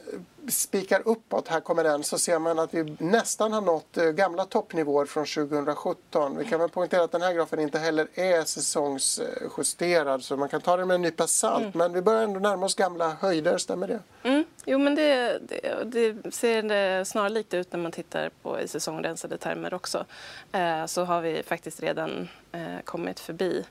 spikar 0.49 1.01
uppåt, 1.05 1.47
här 1.47 1.59
kommer 1.59 1.83
den, 1.83 2.03
så 2.03 2.17
ser 2.17 2.39
man 2.39 2.59
att 2.59 2.73
vi 2.73 2.95
nästan 2.99 3.53
har 3.53 3.61
nått 3.61 3.97
eh, 3.97 4.05
gamla 4.05 4.45
toppnivåer 4.45 5.05
från 5.05 5.25
2017. 5.25 6.37
Vi 6.37 6.45
kan 6.45 6.59
väl 6.59 6.69
poängtera 6.69 7.03
att 7.03 7.11
den 7.11 7.21
här 7.21 7.33
grafen 7.33 7.59
inte 7.59 7.79
heller 7.79 8.07
är 8.13 8.43
säsongsjusterad 8.43 10.23
så 10.23 10.37
man 10.37 10.49
kan 10.49 10.61
ta 10.61 10.77
den 10.77 10.87
med 10.87 10.95
en 10.95 11.01
nypa 11.01 11.27
salt. 11.27 11.61
Mm. 11.61 11.71
Men 11.73 11.93
vi 11.93 12.01
börjar 12.01 12.23
ändå 12.23 12.39
närma 12.39 12.65
oss 12.65 12.75
gamla 12.75 13.09
höjder, 13.09 13.57
stämmer 13.57 13.87
det? 13.87 13.99
Mm. 14.23 14.43
Jo 14.65 14.79
men 14.79 14.95
det, 14.95 15.39
det, 15.41 15.83
det 15.85 16.33
ser 16.33 17.03
snarlikt 17.03 17.53
ut 17.53 17.71
när 17.71 17.79
man 17.79 17.91
tittar 17.91 18.29
på 18.41 18.59
i 18.59 18.67
säsongrensade 18.67 19.37
termer 19.37 19.73
också. 19.73 20.05
Eh, 20.51 20.85
så 20.85 21.03
har 21.03 21.21
vi 21.21 21.43
faktiskt 21.43 21.79
redan 21.79 22.29
eh, 22.51 22.79
kommit 22.83 23.19
förbi 23.19 23.65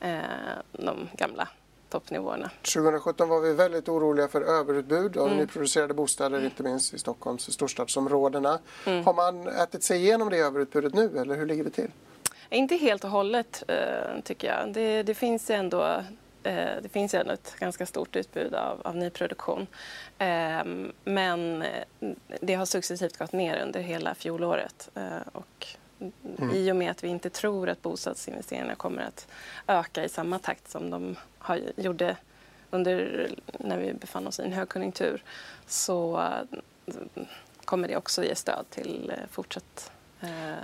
eh, 0.00 0.18
de 0.72 1.08
gamla 1.12 1.48
toppnivåerna. 1.88 2.50
2017 2.74 3.28
var 3.28 3.40
vi 3.40 3.54
väldigt 3.54 3.88
oroliga 3.88 4.28
för 4.28 4.42
överutbud 4.42 5.16
av 5.16 5.26
mm. 5.26 5.38
nyproducerade 5.38 5.94
bostäder, 5.94 6.36
mm. 6.36 6.44
inte 6.44 6.62
minst 6.62 6.94
i 6.94 6.98
Stockholms 6.98 7.52
storstadsområdena. 7.52 8.58
Mm. 8.86 9.04
Har 9.04 9.14
man 9.14 9.48
ätit 9.48 9.82
sig 9.82 9.98
igenom 9.98 10.30
det 10.30 10.38
överutbudet 10.38 10.94
nu 10.94 11.18
eller 11.18 11.36
hur 11.36 11.46
ligger 11.46 11.64
det 11.64 11.70
till? 11.70 11.90
Inte 12.50 12.76
helt 12.76 13.04
och 13.04 13.10
hållet 13.10 13.62
eh, 13.68 14.20
tycker 14.24 14.48
jag. 14.48 14.72
Det, 14.72 15.02
det 15.02 15.14
finns 15.14 15.50
ändå 15.50 16.02
det 16.42 16.92
finns 16.92 17.14
ändå 17.14 17.32
ett 17.32 17.54
ganska 17.58 17.86
stort 17.86 18.16
utbud 18.16 18.54
av, 18.54 18.80
av 18.84 18.96
nyproduktion. 18.96 19.66
Eh, 20.18 20.64
men 21.04 21.64
det 22.40 22.54
har 22.54 22.66
successivt 22.66 23.16
gått 23.16 23.32
ner 23.32 23.62
under 23.62 23.80
hela 23.80 24.14
fjolåret. 24.14 24.90
Eh, 24.94 25.26
och 25.32 25.66
Mm. 26.38 26.54
I 26.54 26.72
och 26.72 26.76
med 26.76 26.90
att 26.90 27.04
vi 27.04 27.08
inte 27.08 27.30
tror 27.30 27.68
att 27.68 27.82
bostadsinvesteringarna 27.82 28.74
kommer 28.74 29.02
att 29.02 29.28
öka 29.66 30.04
i 30.04 30.08
samma 30.08 30.38
takt 30.38 30.70
som 30.70 30.90
de 30.90 31.16
har, 31.38 31.60
gjorde 31.76 32.16
under 32.70 33.28
när 33.58 33.78
vi 33.78 33.94
befann 33.94 34.26
oss 34.26 34.40
i 34.40 34.42
en 34.42 34.52
högkonjunktur 34.52 35.22
så 35.66 36.20
eh, 36.86 36.94
kommer 37.64 37.88
det 37.88 37.96
också 37.96 38.24
ge 38.24 38.34
stöd 38.34 38.64
till 38.70 39.12
eh, 39.16 39.28
fortsatt 39.30 39.92
eh, 39.92 40.01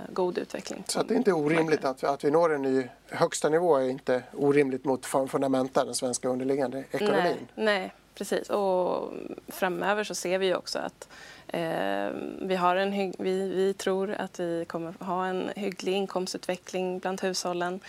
god 0.09 0.37
utveckling. 0.37 0.83
Så 0.87 1.03
det 1.03 1.13
är 1.13 1.17
inte 1.17 1.33
orimligt 1.33 1.85
att, 1.85 2.03
att 2.03 2.23
vi 2.23 2.31
når 2.31 2.53
en 2.53 2.61
ny 2.61 2.87
högsta 3.09 3.49
nivå 3.49 3.75
är 3.75 3.89
inte 3.89 4.23
orimligt 4.33 4.85
mot 4.85 5.05
fundamenta, 5.05 5.85
den 5.85 5.95
svenska 5.95 6.27
underliggande 6.27 6.83
ekonomin? 6.91 7.23
Nej, 7.23 7.47
nej 7.55 7.93
precis. 8.15 8.49
Och 8.49 9.13
framöver 9.47 10.03
så 10.03 10.15
ser 10.15 10.37
vi 10.37 10.55
också 10.55 10.79
att 10.79 11.07
Eh, 11.53 12.11
vi, 12.41 12.55
har 12.55 12.75
en 12.75 13.13
vi, 13.19 13.49
vi 13.49 13.73
tror 13.73 14.11
att 14.11 14.39
vi 14.39 14.65
kommer 14.65 14.93
ha 14.99 15.25
en 15.25 15.49
hygglig 15.55 15.93
inkomstutveckling 15.93 16.99
bland 16.99 17.21
hushållen. 17.21 17.79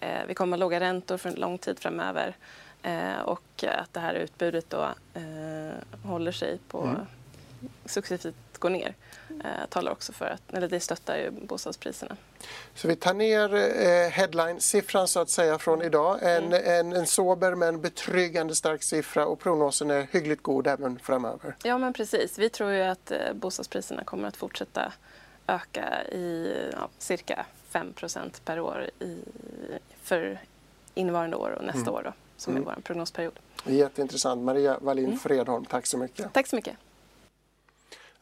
Eh, 0.00 0.26
vi 0.28 0.34
kommer 0.34 0.56
ha 0.56 0.60
låga 0.60 0.80
räntor 0.80 1.16
för 1.16 1.28
en 1.28 1.34
lång 1.34 1.58
tid 1.58 1.78
framöver. 1.78 2.36
Eh, 2.82 3.20
och 3.24 3.64
att 3.64 3.94
det 3.94 4.00
här 4.00 4.14
utbudet 4.14 4.70
då 4.70 4.88
eh, 5.14 6.08
håller 6.08 6.32
sig 6.32 6.58
på 6.68 6.82
mm. 6.82 7.06
successivt 7.84 8.34
går 8.58 8.70
ner 8.70 8.94
eh, 9.44 9.66
talar 9.68 9.92
också 9.92 10.12
för 10.12 10.26
att, 10.26 10.54
eller 10.54 10.68
det 10.68 10.80
stöttar 10.80 11.16
ju 11.16 11.30
bostadspriserna. 11.30 12.16
Så 12.74 12.88
vi 12.88 12.96
tar 12.96 13.14
ner 13.14 13.54
eh, 13.54 14.10
headline-siffran 14.10 15.08
så 15.08 15.20
att 15.20 15.30
säga 15.30 15.58
från 15.58 15.82
idag. 15.82 16.18
En, 16.22 16.44
mm. 16.44 16.62
en, 16.64 16.92
en 16.92 17.06
sober 17.06 17.54
men 17.54 17.80
betryggande 17.80 18.54
stark 18.54 18.82
siffra 18.82 19.26
och 19.26 19.38
prognosen 19.38 19.90
är 19.90 20.08
hyggligt 20.10 20.42
god 20.42 20.66
även 20.66 20.98
framöver. 20.98 21.56
Ja 21.62 21.78
men 21.78 21.92
precis. 21.92 22.38
Vi 22.38 22.50
tror 22.50 22.70
ju 22.70 22.82
att 22.82 23.10
eh, 23.10 23.32
bostadspriserna 23.34 24.04
kommer 24.04 24.28
att 24.28 24.36
fortsätta 24.36 24.92
öka 25.46 26.04
i 26.04 26.54
ja, 26.72 26.88
cirka 26.98 27.46
5% 27.72 28.40
per 28.44 28.60
år 28.60 28.90
i, 29.00 29.18
för 30.02 30.38
innevarande 30.94 31.36
år 31.36 31.50
och 31.50 31.64
nästa 31.64 31.80
mm. 31.80 31.94
år 31.94 32.02
då, 32.04 32.12
som 32.36 32.56
mm. 32.56 32.68
är 32.68 32.74
vår 32.74 32.82
prognosperiod. 32.82 33.38
Jätteintressant. 33.64 34.42
Maria 34.42 34.78
Wallin 34.80 35.06
mm. 35.06 35.18
Fredholm, 35.18 35.64
tack 35.64 35.86
så 35.86 35.98
mycket. 35.98 36.32
Tack 36.32 36.46
så 36.46 36.56
mycket. 36.56 36.76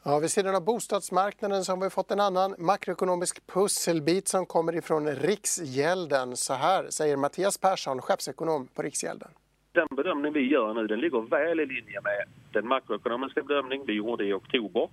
Ja, 0.09 0.19
vid 0.19 0.31
sidan 0.31 0.55
av 0.55 0.65
bostadsmarknaden 0.65 1.63
så 1.63 1.71
har 1.71 1.83
vi 1.83 1.89
fått 1.89 2.11
en 2.11 2.19
annan 2.19 2.55
makroekonomisk 2.57 3.47
pusselbit 3.47 4.27
som 4.27 4.45
kommer 4.45 4.75
ifrån 4.75 5.07
Riksgälden. 5.07 6.35
Så 6.35 6.53
här 6.53 6.89
säger 6.89 7.17
Mattias 7.17 7.57
Persson, 7.57 8.01
chefsekonom 8.01 8.67
på 8.75 8.81
Riksgälden. 8.81 9.29
Den 9.71 9.87
bedömning 9.91 10.33
vi 10.33 10.51
gör 10.51 10.73
nu 10.73 10.87
den 10.87 10.99
ligger 10.99 11.21
väl 11.21 11.59
i 11.59 11.65
linje 11.65 12.01
med 12.03 12.25
den 12.51 12.67
makroekonomiska 12.67 13.41
bedömning 13.43 13.83
vi 13.87 13.93
gjorde 13.93 14.25
i 14.25 14.33
oktober. 14.33 14.89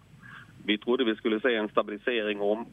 Vi 0.65 0.79
trodde 0.79 1.05
vi 1.05 1.17
skulle 1.17 1.41
se 1.41 1.55
en 1.55 1.69
stabilisering 1.69 2.41
om, 2.41 2.67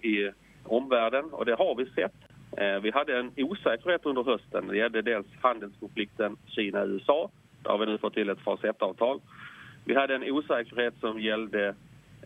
i 0.00 0.30
omvärlden 0.64 1.24
och 1.24 1.44
det 1.44 1.54
har 1.54 1.74
vi 1.74 1.86
sett. 1.86 2.14
Eh, 2.56 2.80
vi 2.82 2.90
hade 2.90 3.18
en 3.18 3.32
osäkerhet 3.36 4.06
under 4.06 4.22
hösten. 4.22 4.68
Det 4.68 4.76
gällde 4.76 5.02
dels 5.02 5.26
handelskonflikten 5.40 6.36
Kina-USA. 6.46 7.30
Där 7.62 7.70
har 7.70 7.78
vi 7.78 7.86
nu 7.86 7.98
fått 7.98 8.14
till 8.14 8.28
ett 8.28 8.44
fas 8.44 8.60
1-avtal. 8.60 9.20
Vi 9.84 9.94
hade 9.94 10.14
en 10.14 10.30
osäkerhet 10.30 10.94
som 11.00 11.20
gällde 11.20 11.74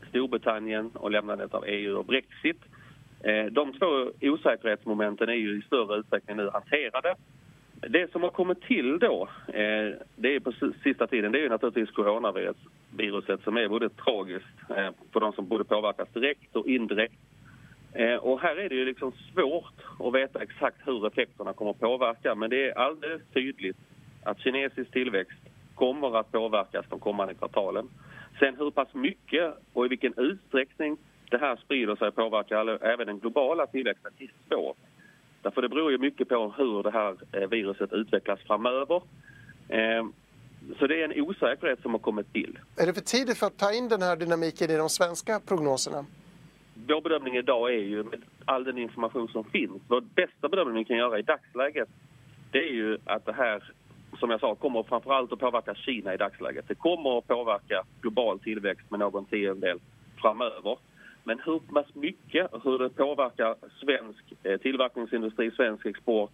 Storbritannien 0.08 0.90
och 0.94 1.10
lämnandet 1.10 1.54
av 1.54 1.64
EU 1.66 1.98
och 1.98 2.04
Brexit. 2.04 2.56
Eh, 3.24 3.44
de 3.44 3.72
två 3.72 4.10
osäkerhetsmomenten 4.20 5.28
är 5.28 5.32
ju 5.32 5.58
i 5.58 5.62
större 5.62 5.98
utsträckning 5.98 6.36
nu 6.36 6.50
hanterade. 6.52 7.14
Det 7.88 8.12
som 8.12 8.22
har 8.22 8.30
kommit 8.30 8.62
till 8.62 8.98
då, 8.98 9.28
eh, 9.46 9.94
det 10.16 10.34
är 10.34 10.40
på 10.40 10.52
sista 10.82 11.06
tiden, 11.06 11.32
det 11.32 11.38
är 11.38 11.42
ju 11.42 11.48
naturligtvis 11.48 11.90
coronaviruset 11.90 13.42
som 13.44 13.56
är 13.56 13.68
både 13.68 13.88
tragiskt 13.88 14.70
eh, 14.70 14.90
för 15.12 15.20
de 15.20 15.32
som 15.32 15.48
både 15.48 15.64
påverkas 15.64 16.08
direkt 16.12 16.56
och 16.56 16.66
indirekt. 16.66 17.14
Och 18.20 18.40
här 18.40 18.56
är 18.56 18.68
det 18.68 18.74
ju 18.74 18.84
liksom 18.84 19.12
svårt 19.32 19.74
att 19.98 20.14
veta 20.14 20.42
exakt 20.42 20.76
hur 20.84 21.06
effekterna 21.06 21.52
kommer 21.52 21.70
att 21.70 21.80
påverka 21.80 22.34
men 22.34 22.50
det 22.50 22.70
är 22.70 22.78
alldeles 22.78 23.22
tydligt 23.34 23.76
att 24.24 24.40
kinesisk 24.40 24.90
tillväxt 24.90 25.38
kommer 25.74 26.16
att 26.16 26.32
påverkas 26.32 26.86
de 26.88 27.00
kommande 27.00 27.34
kvartalen. 27.34 27.88
Sen 28.38 28.56
hur 28.58 28.70
pass 28.70 28.94
mycket 28.94 29.54
och 29.72 29.86
i 29.86 29.88
vilken 29.88 30.14
utsträckning 30.16 30.96
det 31.30 31.38
här 31.38 31.56
sprider 31.56 31.96
sig 31.96 32.12
påverkar 32.12 32.84
även 32.84 33.06
den 33.06 33.18
globala 33.18 33.66
tillväxten 33.66 34.12
är 34.18 34.30
svårt. 34.48 34.76
Därför 35.42 35.62
det 35.62 35.68
beror 35.68 35.90
ju 35.90 35.98
mycket 35.98 36.28
på 36.28 36.54
hur 36.56 36.82
det 36.82 36.90
här 36.90 37.16
eh, 37.32 37.48
viruset 37.48 37.92
utvecklas 37.92 38.40
framöver. 38.46 39.02
Ehm, 39.68 40.12
så 40.78 40.86
det 40.86 41.00
är 41.00 41.04
en 41.04 41.22
osäkerhet 41.22 41.82
som 41.82 41.92
har 41.92 41.98
kommit 41.98 42.32
till. 42.32 42.58
Är 42.76 42.86
det 42.86 42.94
för 42.94 43.00
tidigt 43.00 43.38
för 43.38 43.46
att 43.46 43.58
ta 43.58 43.72
in 43.72 43.88
den 43.88 44.02
här 44.02 44.16
dynamiken 44.16 44.70
i 44.70 44.76
de 44.76 44.88
svenska 44.88 45.40
prognoserna? 45.40 46.06
Vår 46.74 47.00
bedömning 47.00 47.36
idag 47.36 47.74
är 47.74 47.78
ju 47.78 48.02
med 48.02 48.22
all 48.44 48.64
den 48.64 48.78
information 48.78 49.28
som 49.28 49.44
finns. 49.44 49.82
Vår 49.88 50.00
bästa 50.00 50.48
bedömning 50.48 50.76
vi 50.76 50.84
kan 50.84 50.96
göra 50.96 51.18
i 51.18 51.22
dagsläget 51.22 51.88
det 52.52 52.58
är 52.58 52.72
ju 52.72 52.98
att 53.04 53.26
det 53.26 53.32
här 53.32 53.72
som 54.20 54.30
jag 54.30 54.40
sa, 54.40 54.54
kommer 54.54 54.82
framförallt 54.82 55.32
att 55.32 55.38
påverka 55.38 55.74
Kina 55.74 56.14
i 56.14 56.16
dagsläget. 56.16 56.68
Det 56.68 56.74
kommer 56.74 57.18
att 57.18 57.26
påverka 57.26 57.82
global 58.00 58.38
tillväxt 58.38 58.90
med 58.90 59.00
någon 59.00 59.24
tiondel 59.24 59.78
framöver. 60.22 60.76
Men 61.24 61.40
hur 61.44 61.58
pass 61.58 61.94
mycket 61.94 62.52
och 62.52 62.64
hur 62.64 62.78
det 62.78 62.88
påverkar 62.88 63.54
svensk 63.80 64.24
eh, 64.42 64.60
tillverkningsindustri, 64.60 65.50
svensk 65.50 65.86
export, 65.86 66.30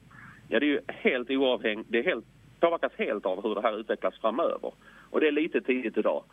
ja 0.49 0.61
det 0.61 0.67
är 0.67 0.71
ju 0.71 0.81
helt 0.87 1.31
oavhängigt, 1.31 1.89
det 1.93 1.99
är 1.99 2.05
helt, 2.05 2.25
påverkas 2.61 2.93
helt 2.97 3.27
av 3.27 3.43
hur 3.43 3.55
det 3.55 3.61
här 3.61 3.81
utvecklas 3.81 4.19
framöver. 4.21 4.73
Och 5.11 5.21
det 5.21 5.29
är 5.29 5.33
lite 5.33 5.61
tidigt 5.61 5.97
idag. 5.97 6.25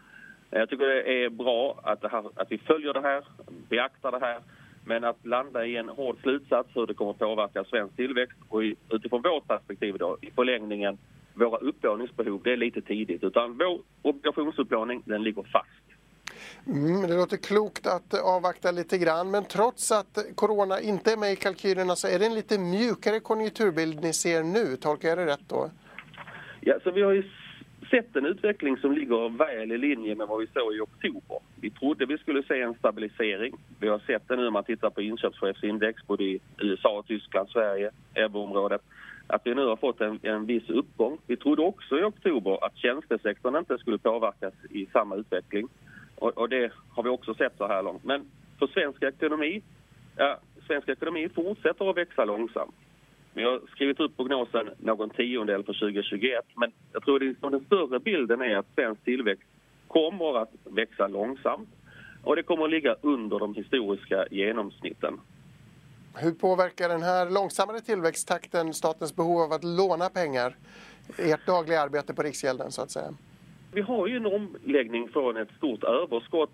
Jag 0.50 0.70
tycker 0.70 0.86
det 0.86 1.24
är 1.24 1.30
bra 1.30 1.80
att, 1.84 2.12
här, 2.12 2.24
att 2.36 2.52
vi 2.52 2.58
följer 2.58 2.94
det 2.94 3.02
här, 3.02 3.24
beaktar 3.70 4.12
det 4.12 4.20
här, 4.20 4.40
men 4.86 5.04
att 5.04 5.26
landa 5.26 5.66
i 5.66 5.78
en 5.78 5.90
hård 5.90 6.18
slutsats 6.22 6.70
hur 6.74 6.88
det 6.88 6.94
kommer 6.94 7.12
att 7.12 7.20
påverka 7.20 7.64
svensk 7.64 7.96
tillväxt 7.96 8.38
och 8.50 8.62
utifrån 8.90 9.22
vårt 9.22 9.48
perspektiv 9.48 9.98
då, 9.98 10.18
i 10.22 10.32
förlängningen 10.32 10.98
våra 11.42 11.58
upplåningsbehov, 11.58 12.42
det 12.44 12.52
är 12.54 12.58
lite 12.58 12.82
tidigt. 12.82 13.24
Utan 13.24 13.58
vår 13.58 13.82
obligationsupplåning, 14.02 15.04
den 15.06 15.24
ligger 15.24 15.44
fast. 15.44 15.82
Mm, 16.68 17.02
det 17.02 17.16
låter 17.16 17.38
klokt 17.38 17.88
att 17.88 18.14
avvakta 18.14 18.72
lite 18.72 18.98
grann, 18.98 19.32
men 19.32 19.46
trots 19.46 19.92
att 19.92 20.18
corona 20.36 20.82
inte 20.82 21.12
är 21.12 21.18
med 21.18 21.32
i 21.34 21.36
kalkylerna 21.36 21.96
så 21.96 22.08
är 22.08 22.20
det 22.20 22.26
en 22.26 22.36
lite 22.36 22.60
mjukare 22.60 23.20
konjunkturbild 23.20 24.02
ni 24.02 24.14
ser 24.14 24.44
nu, 24.44 24.76
tolkar 24.76 25.10
jag 25.10 25.18
det 25.18 25.26
rätt 25.26 25.50
då? 25.50 25.70
Ja, 26.62 26.76
så 26.84 26.92
vi 26.92 27.02
har 27.02 27.12
ju 27.12 27.24
sett 27.92 28.16
en 28.16 28.26
utveckling 28.26 28.78
som 28.78 28.92
ligger 28.92 29.38
väl 29.38 29.72
i 29.72 29.78
linje 29.78 30.16
med 30.16 30.28
vad 30.28 30.40
vi 30.40 30.48
såg 30.48 30.76
i 30.76 30.80
oktober. 30.80 31.40
Vi 31.62 31.70
trodde 31.70 32.06
vi 32.06 32.18
skulle 32.18 32.44
se 32.44 32.62
en 32.62 32.74
stabilisering. 32.74 33.54
Vi 33.80 33.88
har 33.88 34.00
sett 34.00 34.28
det 34.28 34.36
nu 34.36 34.48
om 34.48 34.54
man 34.54 34.64
tittar 34.64 34.90
på 34.90 35.02
inköpschefsindex 35.02 36.08
både 36.08 36.24
i 36.24 36.40
USA, 36.58 37.04
Tyskland, 37.08 37.50
Sverige, 37.50 37.92
euroområdet 38.16 38.82
att 39.32 39.42
vi 39.46 39.56
nu 39.56 39.66
har 39.66 39.76
fått 39.76 40.02
en, 40.02 40.20
en 40.24 40.46
viss 40.46 40.70
uppgång. 40.70 41.18
Vi 41.28 41.38
trodde 41.38 41.62
också 41.62 42.00
i 42.00 42.04
oktober 42.04 42.66
att 42.66 42.78
tjänstesektorn 42.78 43.56
inte 43.56 43.78
skulle 43.78 43.98
påverkas 43.98 44.54
i 44.70 44.86
samma 44.86 45.16
utveckling. 45.16 45.68
Och, 46.16 46.38
och 46.38 46.50
det 46.50 46.72
har 46.90 47.04
vi 47.04 47.10
också 47.10 47.34
sett 47.34 47.58
så 47.58 47.68
här 47.68 47.84
långt. 47.84 48.04
Men 48.04 48.26
för 48.60 48.68
svensk 48.68 49.04
ekonomi, 49.04 49.62
ja, 50.18 50.38
svensk 50.68 50.90
ekonomi 50.90 51.30
fortsätter 51.30 51.90
att 51.90 51.98
växa 51.98 52.26
långsamt. 52.26 52.76
Vi 53.34 53.44
har 53.44 53.62
skrivit 53.72 54.00
upp 54.00 54.18
prognosen 54.18 54.70
någon 54.78 55.10
tiondel 55.10 55.64
för 55.64 55.74
2021 55.74 56.46
men 56.56 56.72
jag 56.94 57.04
tror 57.04 57.30
att 57.42 57.52
den 57.52 57.66
större 57.66 58.00
bilden 58.00 58.42
är 58.42 58.58
att 58.58 58.74
svensk 58.76 59.04
tillväxt 59.04 59.48
kommer 59.88 60.38
att 60.42 60.52
växa 60.64 61.08
långsamt 61.08 61.70
och 62.24 62.36
det 62.36 62.44
kommer 62.44 62.64
att 62.64 62.72
ligga 62.72 62.96
under 63.02 63.40
de 63.40 63.56
historiska 63.56 64.26
genomsnitten. 64.32 65.20
Hur 66.16 66.32
påverkar 66.32 66.90
den 66.90 67.04
här 67.04 67.30
långsammare 67.30 67.80
tillväxttakten 67.80 68.74
statens 68.74 69.16
behov 69.16 69.42
av 69.42 69.52
att 69.52 69.64
låna 69.64 70.10
pengar? 70.10 70.56
Ert 71.18 71.46
dagliga 71.46 71.82
arbete 71.82 72.14
på 72.14 72.24
Riksgälden 72.24 72.72
så 72.72 72.82
att 72.82 72.92
säga. 72.92 73.14
Vi 73.74 73.82
har 73.82 74.08
ju 74.08 74.18
en 74.18 74.26
omläggning 74.26 75.10
från 75.10 75.38
ett 75.38 75.50
stort 75.58 75.84
överskott 75.84 76.54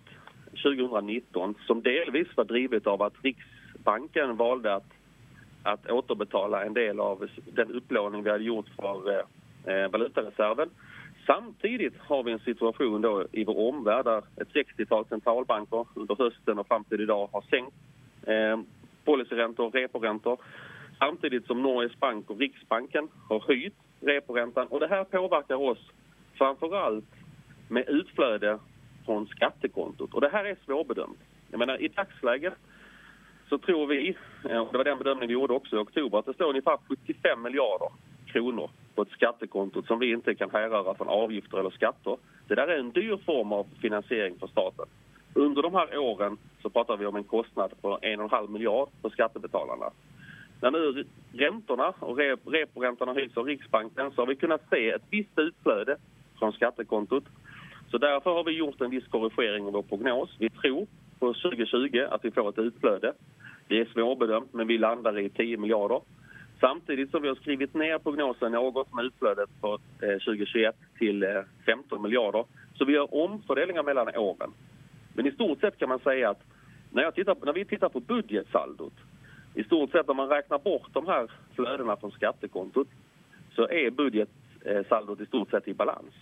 2019 0.63 1.55
som 1.67 1.81
delvis 1.81 2.27
var 2.35 2.45
drivet 2.45 2.87
av 2.87 3.01
att 3.01 3.13
Riksbanken 3.21 4.37
valde 4.37 4.75
att, 4.75 4.91
att 5.63 5.91
återbetala 5.91 6.65
en 6.65 6.73
del 6.73 6.99
av 6.99 7.29
den 7.53 7.71
upplåning 7.71 8.23
vi 8.23 8.29
hade 8.29 8.43
gjort 8.43 8.69
för 8.75 9.25
eh, 9.65 9.91
valutareserven. 9.91 10.69
Samtidigt 11.25 11.93
har 11.99 12.23
vi 12.23 12.31
en 12.31 12.39
situation 12.39 13.01
då 13.01 13.25
i 13.31 13.43
vår 13.43 13.69
omvärld 13.69 14.05
där 14.05 14.23
ett 14.35 14.47
60-tal 14.53 15.05
centralbanker 15.05 15.85
under 15.93 16.15
hösten 16.15 16.59
och 16.59 16.67
fram 16.67 16.83
till 16.83 17.01
idag 17.01 17.29
har 17.31 17.41
sänkt 17.41 17.75
eh, 18.23 18.57
policyräntor, 19.07 19.71
reporäntor. 19.71 20.37
Samtidigt 20.99 21.47
som 21.47 21.61
Norges 21.61 21.99
bank 21.99 22.29
och 22.29 22.39
Riksbanken 22.39 23.07
har 23.29 23.39
höjt 23.39 23.73
reporäntan. 23.99 24.67
Och 24.67 24.79
det 24.79 24.87
här 24.87 25.03
påverkar 25.03 25.55
oss 25.55 25.91
framförallt 26.37 27.05
med 27.69 27.89
utflöde 27.89 28.59
från 29.05 29.27
skattekontot. 29.27 30.13
Och 30.13 30.21
det 30.21 30.29
här 30.29 30.45
är 30.45 30.57
svårbedömt. 30.65 31.19
Jag 31.51 31.59
menar, 31.59 31.81
i 31.81 31.87
dagsläget 31.87 32.53
så 33.49 33.57
tror 33.57 33.87
vi, 33.87 34.17
eh, 34.49 34.57
och 34.57 34.71
det 34.71 34.77
var 34.77 34.85
den 34.85 34.97
bedömningen 34.97 35.27
vi 35.27 35.33
gjorde 35.33 35.53
också 35.53 35.75
i 35.75 35.79
oktober, 35.79 36.19
att 36.19 36.25
det 36.25 36.33
står 36.33 36.49
ungefär 36.49 36.77
75 36.87 37.41
miljarder 37.41 37.89
kronor 38.25 38.69
på 38.95 39.01
ett 39.01 39.11
skattekonto 39.11 39.83
som 39.83 39.99
vi 39.99 40.11
inte 40.11 40.35
kan 40.35 40.51
härröra 40.51 40.95
från 40.95 41.07
avgifter 41.07 41.57
eller 41.57 41.69
skatter. 41.69 42.17
Det 42.47 42.55
där 42.55 42.67
är 42.67 42.79
en 42.79 42.91
dyr 42.91 43.17
form 43.25 43.51
av 43.51 43.67
finansiering 43.81 44.35
för 44.39 44.47
staten. 44.47 44.85
Under 45.37 45.61
de 45.61 45.73
här 45.73 45.97
åren 45.97 46.37
så 46.61 46.69
pratar 46.69 46.97
vi 46.97 47.05
om 47.05 47.15
en 47.15 47.23
kostnad 47.23 47.71
på 47.81 47.97
1,5 48.01 48.49
miljard 48.49 48.89
för 49.01 49.09
skattebetalarna. 49.09 49.91
När 50.61 50.71
nu 50.71 51.05
räntorna 51.33 51.93
och 51.99 52.17
reporäntorna 52.45 53.13
höjs 53.13 53.37
av 53.37 53.45
Riksbanken 53.45 54.11
så 54.11 54.21
har 54.21 54.27
vi 54.27 54.35
kunnat 54.35 54.61
se 54.69 54.89
ett 54.89 55.01
visst 55.09 55.39
utflöde 55.39 55.97
från 56.39 56.51
skattekontot. 56.51 57.23
Så 57.91 57.97
därför 57.97 58.33
har 58.33 58.43
vi 58.43 58.51
gjort 58.51 58.81
en 58.81 58.89
viss 58.89 59.07
korrigering 59.07 59.65
av 59.65 59.73
vår 59.73 59.81
prognos. 59.81 60.29
Vi 60.39 60.49
tror 60.49 60.87
på 61.19 61.33
2020 61.33 62.07
att 62.09 62.25
vi 62.25 62.31
får 62.31 62.49
ett 62.49 62.59
utflöde. 62.59 63.13
Det 63.67 63.79
är 63.79 63.85
svårbedömt, 63.85 64.53
men 64.53 64.67
vi 64.67 64.77
landar 64.77 65.19
i 65.19 65.29
10 65.29 65.57
miljarder. 65.57 66.01
Samtidigt 66.59 67.11
som 67.11 67.21
vi 67.21 67.27
har 67.27 67.35
skrivit 67.35 67.73
ner 67.73 67.97
prognosen 67.97 68.51
något 68.51 68.93
med 68.93 69.05
utflödet 69.05 69.49
för 69.61 69.73
eh, 69.73 70.19
2021 70.19 70.75
till 70.97 71.23
eh, 71.23 71.29
15 71.65 72.01
miljarder. 72.01 72.45
Så 72.77 72.85
vi 72.85 72.93
gör 72.93 73.23
omfördelningar 73.23 73.83
mellan 73.83 74.15
åren. 74.15 74.51
Men 75.17 75.27
i 75.27 75.31
stort 75.31 75.59
sett 75.59 75.77
kan 75.77 75.89
man 75.89 75.99
säga 75.99 76.29
att 76.29 76.43
när, 76.91 77.03
jag 77.03 77.15
tittar, 77.15 77.35
när 77.45 77.53
vi 77.53 77.65
tittar 77.65 77.89
på 77.89 77.99
budgetsaldot, 77.99 78.93
i 79.53 79.63
stort 79.63 79.91
sett 79.91 80.09
om 80.09 80.17
man 80.17 80.29
räknar 80.29 80.59
bort 80.59 80.93
de 80.93 81.07
här 81.07 81.31
flödena 81.55 81.95
från 81.95 82.11
skattekontot, 82.11 82.87
så 83.55 83.67
är 83.69 83.91
budget, 83.91 84.29
bytessaldot 84.63 85.21
i 85.21 85.25
stort 85.25 85.49
sett 85.49 85.67
i 85.67 85.73
balans. 85.73 86.13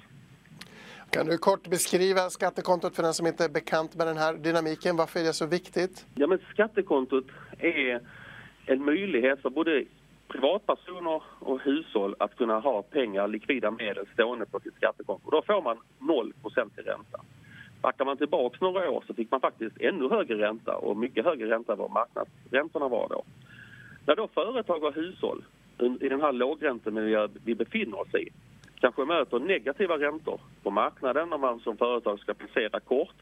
Kan 1.09 1.25
du 1.25 1.37
kort 1.37 1.67
beskriva 1.67 2.29
skattekontot 2.29 2.95
för 2.95 3.03
den 3.03 3.13
som 3.13 3.27
inte 3.27 3.45
är 3.45 3.49
bekant 3.49 3.95
med 3.95 4.07
den 4.07 4.17
här 4.17 4.33
dynamiken? 4.33 4.95
Varför 4.95 5.19
är 5.19 5.23
det 5.23 5.33
så 5.33 5.45
viktigt? 5.45 6.05
Ja, 6.15 6.27
men 6.27 6.39
skattekontot 6.53 7.25
är 7.59 7.99
en 8.65 8.85
möjlighet 8.85 9.41
för 9.41 9.49
både 9.49 9.83
privatpersoner 10.27 11.21
och 11.39 11.61
hushåll 11.61 12.15
att 12.19 12.35
kunna 12.37 12.59
ha 12.59 12.81
pengar, 12.81 13.27
likvida 13.27 13.71
medel 13.71 14.05
stående 14.13 14.45
på 14.45 14.59
sitt 14.59 14.75
skattekonto. 14.75 15.29
Då 15.29 15.41
får 15.41 15.61
man 15.61 15.77
0 15.99 16.33
i 16.77 16.81
ränta. 16.81 17.21
Backar 17.86 18.06
man 18.06 18.18
tillbaka 18.18 18.58
några 18.62 18.92
år 18.92 19.04
så 19.08 19.13
fick 19.13 19.32
man 19.32 19.42
faktiskt 19.42 19.77
ännu 19.82 20.10
högre 20.10 20.38
ränta 20.38 20.75
och 20.75 20.98
mycket 20.98 21.25
högre 21.25 21.50
ränta 21.50 21.74
än 21.74 21.80
vad 21.80 21.92
marknadsräntorna 21.92 22.88
var 22.88 23.10
då. 23.10 23.24
När 24.06 24.15
då 24.15 24.27
företag 24.27 24.84
och 24.84 24.96
hushåll 24.96 25.44
i 26.01 26.10
den 26.10 26.22
här 26.22 26.32
lågräntemiljö 26.32 27.27
vi 27.46 27.56
befinner 27.56 28.00
oss 28.00 28.13
i 28.15 28.30
kanske 28.80 29.06
möter 29.06 29.39
negativa 29.39 29.98
räntor 29.98 30.39
på 30.63 30.72
marknaden 30.72 31.34
om 31.34 31.42
man 31.42 31.60
som 31.60 31.77
företag 31.77 32.20
ska 32.20 32.34
placera 32.34 32.80
kort, 32.80 33.15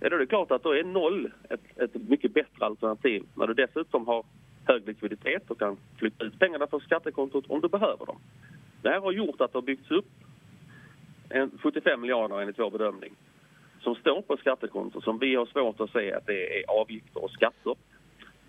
är 0.00 0.10
det 0.10 0.26
klart 0.26 0.50
att 0.50 0.62
då 0.62 0.72
är 0.72 0.84
noll 0.84 1.30
ett, 1.50 1.78
ett 1.78 2.08
mycket 2.08 2.34
bättre 2.34 2.66
alternativ 2.66 3.22
när 3.34 3.46
du 3.46 3.54
dessutom 3.54 4.06
har 4.06 4.24
hög 4.64 4.86
likviditet 4.86 5.50
och 5.50 5.58
kan 5.58 5.76
flytta 5.98 6.24
ut 6.24 6.38
pengarna 6.38 6.66
från 6.66 6.80
skattekontot 6.80 7.44
om 7.48 7.60
du 7.60 7.68
behöver 7.68 8.06
dem. 8.06 8.18
Det 8.82 8.88
här 8.88 9.00
har 9.00 9.12
gjort 9.12 9.40
att 9.40 9.52
det 9.52 9.56
har 9.56 9.62
byggts 9.62 9.90
upp 9.90 10.08
75 11.62 12.00
miljarder 12.00 12.40
enligt 12.40 12.58
vår 12.58 12.70
bedömning 12.70 13.12
som 13.86 13.94
står 13.94 14.22
på 14.22 14.36
skattekontot 14.36 15.04
som 15.04 15.18
vi 15.18 15.34
har 15.34 15.46
svårt 15.46 15.80
att 15.80 15.90
se 15.90 16.12
att 16.12 16.26
det 16.26 16.60
är 16.60 16.64
avgifter 16.80 17.24
och 17.24 17.30
skatter. 17.30 17.74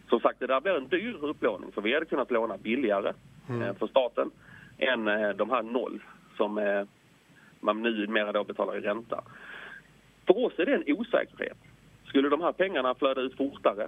Som 0.10 0.20
sagt, 0.20 0.40
det 0.40 0.48
där 0.48 0.62
blir 0.62 0.78
en 0.78 0.88
dyr 0.88 1.18
upplåning 1.22 1.72
för 1.72 1.82
vi 1.82 1.94
hade 1.94 2.06
kunnat 2.06 2.32
låna 2.32 2.58
billigare 2.58 3.14
mm. 3.50 3.62
Eh, 3.62 3.74
för 3.76 3.88
staten 3.88 4.32
än 4.78 5.08
eh, 5.08 5.30
de 5.30 5.50
här 5.50 5.64
noll 5.64 6.04
som 6.38 6.58
eh, 6.58 6.84
man 7.60 7.82
numera 7.82 8.32
då 8.32 8.44
betalar 8.44 8.78
i 8.78 8.80
ränta. 8.80 9.24
För 10.28 10.46
oss 10.46 10.54
är 10.58 10.66
det 10.66 10.74
en 10.74 10.98
osäkerhet. 10.98 11.58
Skulle 12.06 12.30
de 12.30 12.42
här 12.42 12.52
pengarna 12.52 12.96
flöda 12.96 13.22
ut 13.22 13.38
fortare? 13.38 13.88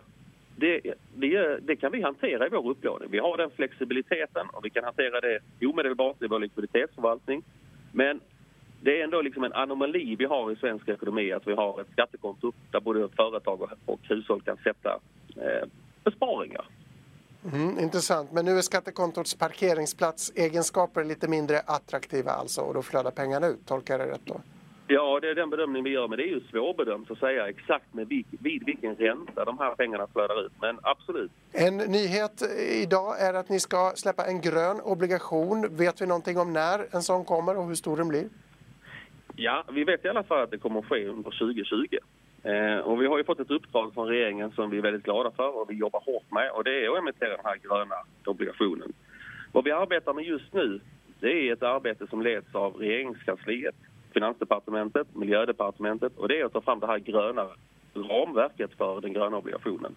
Det, 0.55 0.81
det, 1.15 1.59
det, 1.67 1.75
kan 1.75 1.91
vi 1.91 2.01
hantera 2.01 2.45
i 2.45 2.49
vår 2.49 2.69
upplåning. 2.69 3.09
Vi 3.11 3.19
har 3.19 3.37
den 3.37 3.49
flexibiliteten 3.49 4.47
och 4.53 4.65
vi 4.65 4.69
kan 4.69 4.83
hantera 4.83 5.21
det 5.21 5.39
omedelbart 5.65 6.21
i 6.21 6.27
vår 6.27 6.39
likviditetsförvaltning. 6.39 7.43
Men 7.91 8.19
det 8.81 8.99
är 8.99 9.03
ändå 9.03 9.21
liksom 9.21 9.43
en 9.43 9.53
anomali 9.53 10.15
vi 10.15 10.25
har 10.25 10.51
i 10.51 10.55
svensk 10.55 10.89
ekonomi 10.89 11.31
att 11.31 11.47
vi 11.47 11.53
har 11.53 11.81
ett 11.81 11.87
skattekonto 11.91 12.51
där 12.71 12.79
både 12.79 13.09
företag 13.15 13.69
och 13.85 13.99
hushåll 14.03 14.41
kan 14.41 14.57
sätta 14.57 14.99
eh, 15.35 15.67
besparingar. 16.03 16.65
Mm, 17.53 17.79
intressant, 17.79 18.31
men 18.31 18.45
nu 18.45 18.57
är 18.57 18.61
skattekontots 18.61 19.35
parkeringsplatsegenskaper 19.35 21.03
lite 21.03 21.27
mindre 21.27 21.59
attraktiva 21.59 22.31
alltså 22.31 22.61
och 22.61 22.73
då 22.73 22.81
flödar 22.81 23.11
pengarna 23.11 23.47
ut, 23.47 23.65
tolkar 23.65 23.99
jag 23.99 24.07
det 24.07 24.13
rätt 24.13 24.25
då? 24.25 24.41
Ja, 24.91 25.19
det 25.19 25.29
är 25.29 25.35
den 25.35 25.49
bedömning 25.49 25.83
vi 25.83 25.89
gör, 25.89 26.07
men 26.07 26.17
det 26.17 26.23
är 26.23 26.27
ju 26.27 26.41
svårbedömt 26.51 27.11
att 27.11 27.17
säga 27.17 27.49
exakt 27.49 27.93
med 27.93 28.07
vid, 28.07 28.25
vid 28.29 28.65
vilken 28.65 28.95
ränta 28.95 29.45
de 29.45 29.59
här 29.59 29.75
pengarna 29.75 30.07
flödar 30.07 30.45
ut, 30.45 30.51
men 30.61 30.79
absolut. 30.81 31.31
En 31.51 31.77
nyhet 31.77 32.41
idag 32.83 33.21
är 33.21 33.33
att 33.33 33.49
ni 33.49 33.59
ska 33.59 33.91
släppa 33.95 34.25
en 34.25 34.41
grön 34.41 34.81
obligation. 34.81 35.67
Vet 35.77 36.01
vi 36.01 36.05
någonting 36.05 36.37
om 36.37 36.53
när 36.53 36.95
en 36.95 37.03
sån 37.03 37.25
kommer 37.25 37.57
och 37.57 37.67
hur 37.67 37.75
stor 37.75 37.97
den 37.97 38.07
blir? 38.07 38.29
Ja, 39.41 39.63
vi 39.71 39.83
vet 39.83 40.05
i 40.05 40.09
alla 40.09 40.23
fall 40.23 40.43
att 40.43 40.51
det 40.51 40.57
kommer 40.57 40.79
att 40.79 40.85
ske 40.85 41.07
under 41.07 41.31
2020. 41.31 41.97
Eh, 42.43 42.77
och 42.77 43.01
vi 43.01 43.07
har 43.07 43.17
ju 43.17 43.23
fått 43.23 43.39
ett 43.39 43.51
uppdrag 43.51 43.93
från 43.93 44.07
regeringen 44.07 44.51
som 44.51 44.69
vi 44.69 44.77
är 44.77 44.81
väldigt 44.81 45.03
glada 45.03 45.31
för 45.31 45.61
och 45.61 45.69
vi 45.69 45.73
jobbar 45.73 46.03
hårt 46.05 46.31
med 46.31 46.51
och 46.51 46.63
det 46.63 46.85
är 46.85 46.91
att 46.91 46.97
emittera 46.97 47.29
den 47.29 47.45
här 47.45 47.57
gröna 47.57 47.95
obligationen. 48.25 48.93
Vad 49.51 49.63
vi 49.63 49.71
arbetar 49.71 50.13
med 50.13 50.23
just 50.23 50.53
nu 50.53 50.79
det 51.19 51.49
är 51.49 51.53
ett 51.53 51.63
arbete 51.63 52.07
som 52.07 52.21
leds 52.21 52.55
av 52.55 52.75
regeringskansliet, 52.75 53.75
Finansdepartementet, 54.13 55.15
Miljödepartementet 55.15 56.17
och 56.17 56.27
det 56.27 56.39
är 56.39 56.45
att 56.45 56.53
ta 56.53 56.61
fram 56.61 56.79
det 56.79 56.87
här 56.87 56.99
gröna 56.99 57.47
ramverket 57.93 58.71
för 58.77 59.01
den 59.01 59.13
gröna 59.13 59.37
obligationen. 59.37 59.95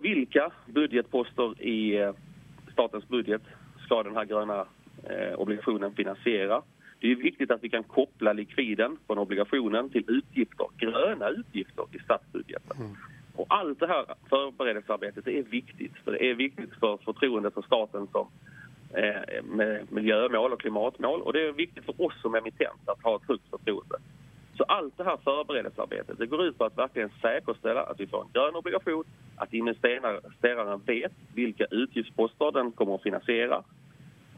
Vilka 0.00 0.50
budgetposter 0.66 1.62
i 1.62 1.96
eh, 1.96 2.12
statens 2.72 3.08
budget 3.08 3.42
ska 3.84 4.02
den 4.02 4.16
här 4.16 4.24
gröna 4.24 4.66
eh, 5.02 5.34
obligationen 5.34 5.94
finansiera? 5.94 6.62
Det 7.00 7.12
är 7.12 7.16
viktigt 7.16 7.50
att 7.50 7.64
vi 7.64 7.68
kan 7.68 7.82
koppla 7.82 8.32
likviden 8.32 8.96
från 9.06 9.18
obligationen 9.18 9.90
till 9.90 10.04
utgifter, 10.08 10.66
gröna 10.78 11.28
utgifter 11.28 11.84
i 11.92 11.98
statsbudgeten. 11.98 12.76
Mm. 12.76 12.96
Och 13.36 13.46
allt 13.48 13.80
det 13.80 13.86
här 13.86 14.04
förberedelsearbetet 14.28 15.26
är 15.26 15.42
viktigt. 15.42 15.92
För 16.04 16.12
det 16.12 16.30
är 16.30 16.34
viktigt 16.34 16.70
för 16.80 16.96
förtroendet 16.96 17.54
för 17.54 17.62
staten 17.62 18.06
som 18.12 18.28
eh, 18.94 19.42
med 19.44 19.92
miljömål 19.92 20.52
och 20.52 20.60
klimatmål 20.60 21.22
och 21.22 21.32
det 21.32 21.48
är 21.48 21.52
viktigt 21.52 21.84
för 21.84 22.02
oss 22.02 22.20
som 22.22 22.34
emittent 22.34 22.88
att 22.88 23.02
ha 23.02 23.16
ett 23.16 23.28
högt 23.28 23.50
förtroende. 23.50 23.96
Så 24.56 24.64
allt 24.64 24.96
det 24.96 25.04
här 25.04 25.16
förberedelsearbetet 25.24 26.18
det 26.18 26.26
går 26.26 26.44
ut 26.44 26.58
på 26.58 26.64
att 26.64 26.78
verkligen 26.78 27.10
säkerställa 27.22 27.82
att 27.82 28.00
vi 28.00 28.06
får 28.06 28.20
en 28.22 28.32
grön 28.32 28.56
obligation, 28.56 29.04
att 29.36 29.52
investeraren 29.52 30.80
vet 30.86 31.12
vilka 31.34 31.64
utgiftsposter 31.70 32.52
den 32.52 32.72
kommer 32.72 32.94
att 32.94 33.02
finansiera 33.02 33.62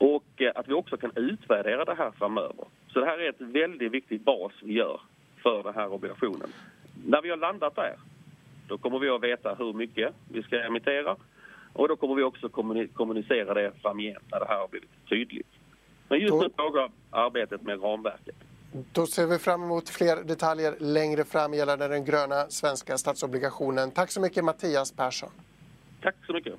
och 0.03 0.43
eh, 0.43 0.53
att 0.55 0.69
vi 0.69 0.73
också 0.73 0.97
kan 0.97 1.12
utvärdera 1.17 1.85
det 1.85 1.95
här 1.95 2.11
framöver. 2.11 2.65
Så 2.93 3.01
det 3.01 3.07
här 3.07 3.19
är 3.19 3.29
ett 3.29 3.41
väldigt 3.41 3.93
viktigt 3.93 4.25
bas 4.25 4.53
vi 4.62 4.73
gör 4.73 5.01
för 5.43 5.62
den 5.62 5.75
här 5.75 5.93
obligationen. 5.93 6.49
När 7.07 7.23
vi 7.23 7.31
har 7.31 7.37
landat 7.37 7.77
där, 7.77 7.97
då 8.69 8.79
kommer 8.79 8.99
vi 8.99 9.09
att 9.09 9.23
veta 9.23 9.55
hur 9.55 9.73
mycket 9.73 10.15
vi 10.33 10.43
ska 10.43 10.62
emittera 10.62 11.17
och 11.73 11.88
då 11.88 11.97
kommer 11.97 12.15
vi 12.15 12.23
också 12.23 12.49
kommunicera 12.93 13.55
det 13.55 13.73
framgent 13.83 14.25
när 14.31 14.41
det 14.41 14.47
här 14.49 14.59
har 14.59 14.69
blivit 14.69 14.91
tydligt. 15.09 15.53
Men 16.09 16.21
just 16.21 16.35
nu 16.35 16.49
pågår 16.49 16.91
arbetet 17.11 17.62
med 17.62 17.83
ramverket. 17.83 18.37
Då 18.93 19.07
ser 19.07 19.27
vi 19.27 19.38
fram 19.38 19.62
emot 19.62 19.88
fler 19.88 20.25
detaljer 20.25 20.75
längre 20.79 21.25
fram 21.25 21.55
gällande 21.55 21.88
den 21.88 22.05
gröna 22.05 22.47
svenska 22.49 22.99
statsobligationen. 22.99 23.91
Tack 23.91 24.11
så 24.11 24.21
mycket 24.21 24.45
Mattias 24.45 24.93
Persson. 24.93 25.31
Tack 26.01 26.15
så 26.27 26.33
mycket. 26.33 26.55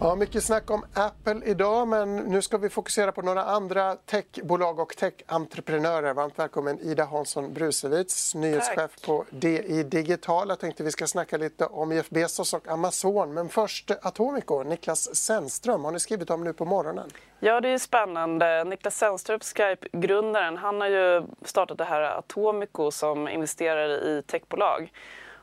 Ja, 0.00 0.14
mycket 0.14 0.44
snack 0.44 0.70
om 0.70 0.84
Apple 0.94 1.40
idag, 1.44 1.88
men 1.88 2.16
nu 2.16 2.42
ska 2.42 2.58
vi 2.58 2.68
fokusera 2.68 3.12
på 3.12 3.22
några 3.22 3.44
andra 3.44 3.96
techbolag 3.96 4.78
och 4.78 4.96
techentreprenörer. 4.96 6.14
Varmt 6.14 6.38
välkommen 6.38 6.78
Ida 6.80 7.04
Hansson 7.04 7.52
Brusewitz, 7.52 8.34
nyhetschef 8.34 8.76
Tack. 8.76 9.06
på 9.06 9.24
DI 9.30 9.82
Digital. 9.82 10.48
Jag 10.48 10.58
tänkte 10.58 10.82
vi 10.82 10.90
ska 10.90 11.06
snacka 11.06 11.36
lite 11.36 11.66
om 11.66 11.92
Jeff 11.92 12.10
Bezos 12.10 12.54
och 12.54 12.68
Amazon. 12.68 13.34
Men 13.34 13.48
först 13.48 13.90
Atomico, 14.02 14.62
Niklas 14.62 15.16
Sennström 15.16 15.84
har 15.84 15.92
ni 15.92 16.00
skrivit 16.00 16.30
om 16.30 16.44
nu 16.44 16.52
på 16.52 16.64
morgonen. 16.64 17.10
Ja, 17.40 17.60
det 17.60 17.68
är 17.68 17.78
spännande. 17.78 18.64
Niklas 18.64 18.96
Sennström, 18.96 19.40
Skype-grundaren, 19.40 20.56
han 20.56 20.80
har 20.80 20.88
ju 20.88 21.22
startat 21.44 21.78
det 21.78 21.84
här 21.84 22.02
Atomico 22.02 22.90
som 22.90 23.28
investerar 23.28 23.88
i 23.88 24.22
techbolag. 24.22 24.92